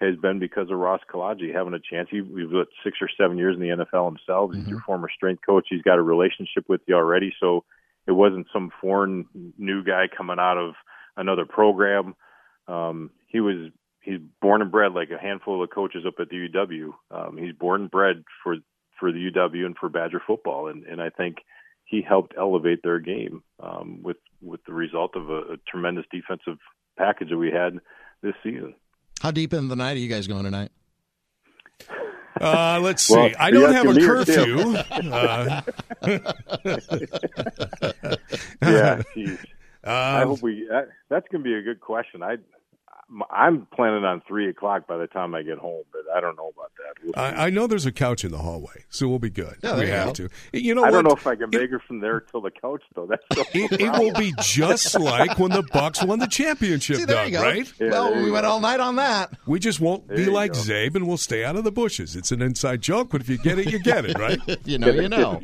[0.00, 2.08] has been because of Ross Kolodziej having a chance.
[2.10, 4.52] He, we've got six or seven years in the NFL himself.
[4.52, 4.70] He's mm-hmm.
[4.70, 5.66] your former strength coach.
[5.68, 7.34] He's got a relationship with you already.
[7.40, 7.64] So
[8.06, 9.26] it wasn't some foreign
[9.58, 10.74] new guy coming out of
[11.16, 12.14] another program.
[12.68, 13.70] Um, he was
[14.00, 16.92] he's born and bred like a handful of coaches up at the UW.
[17.10, 18.56] Um, he's born and bred for
[18.98, 21.38] for the UW and for Badger football, and and I think
[21.84, 26.58] he helped elevate their game um, with with the result of a, a tremendous defensive
[26.96, 27.78] package that we had
[28.22, 28.74] this season.
[29.20, 30.70] How deep in the night are you guys going tonight?
[32.38, 33.14] Uh, let's see.
[33.14, 34.76] Well, I don't have a curfew.
[35.10, 35.62] uh.
[38.62, 39.38] yeah, geez.
[39.84, 40.66] Um, I hope we.
[40.68, 42.20] That, that's going to be a good question.
[42.20, 42.38] I
[43.30, 46.48] I'm planning on three o'clock by the time I get home, but I don't know
[46.48, 47.04] about that.
[47.04, 49.56] We'll I, I, know there's a couch in the hallway, so we'll be good.
[49.62, 50.12] Yeah, we have go.
[50.12, 50.28] to.
[50.52, 50.90] You know, I what?
[50.90, 53.06] don't know if I can make it from there till the couch, though.
[53.06, 53.22] That's
[53.54, 57.72] it, it, will be just like when the Bucks won the championship, See, Doug, right?
[57.78, 58.32] Yeah, well, we go.
[58.32, 59.32] went all night on that.
[59.46, 60.58] We just won't there be like go.
[60.58, 62.16] Zabe, and we'll stay out of the bushes.
[62.16, 64.40] It's an inside joke, but if you get it, you get it, right?
[64.64, 65.40] you know, you know.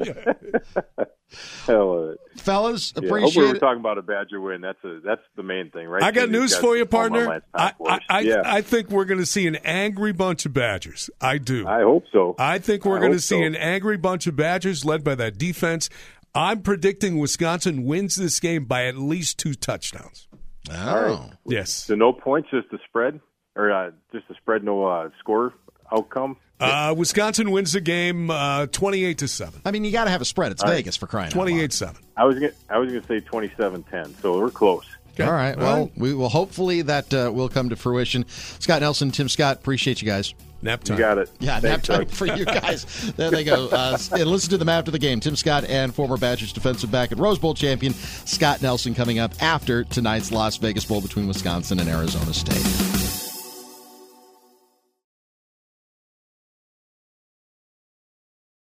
[1.66, 2.20] Hell of it.
[2.36, 3.60] Fellas, Yeah, appreciate hopefully we're it.
[3.60, 4.60] talking about a Badger win.
[4.60, 6.02] That's a that's the main thing, right?
[6.02, 7.42] I got These news guys for you, partner.
[7.54, 8.00] I, I, us.
[8.08, 11.10] I, yeah, I think we're going to see an angry bunch of Badgers.
[11.20, 11.66] I do.
[11.66, 12.34] I hope so.
[12.38, 13.44] I think we're going to see so.
[13.46, 15.88] an angry bunch of Badgers led by that defense.
[16.34, 20.28] I'm predicting Wisconsin wins this game by at least two touchdowns.
[20.70, 21.30] Oh.
[21.44, 21.70] Yes.
[21.70, 23.20] So no points, just the spread,
[23.56, 25.52] or uh, just the spread, no uh, score
[25.94, 26.36] outcome.
[26.62, 29.60] Uh, Wisconsin wins the game uh, 28 to 7.
[29.64, 30.52] I mean, you got to have a spread.
[30.52, 30.76] It's All right.
[30.76, 31.44] Vegas for crying out loud.
[31.44, 32.02] 28 7.
[32.16, 34.84] I was gonna, I was going to say 27-10, so we're close.
[35.14, 35.24] Okay.
[35.24, 35.56] All right.
[35.56, 35.92] Well, right.
[35.96, 38.24] we will hopefully that uh, will come to fruition.
[38.28, 40.34] Scott Nelson, Tim Scott, appreciate you guys.
[40.62, 41.28] Nap You got it.
[41.40, 42.10] Yeah, nap time Doug.
[42.10, 43.12] for you guys.
[43.16, 43.68] there they go.
[43.82, 45.18] Uh, and listen to them after the game.
[45.18, 49.32] Tim Scott and former Badgers defensive back and Rose Bowl champion Scott Nelson coming up
[49.40, 53.01] after tonight's Las Vegas Bowl between Wisconsin and Arizona State.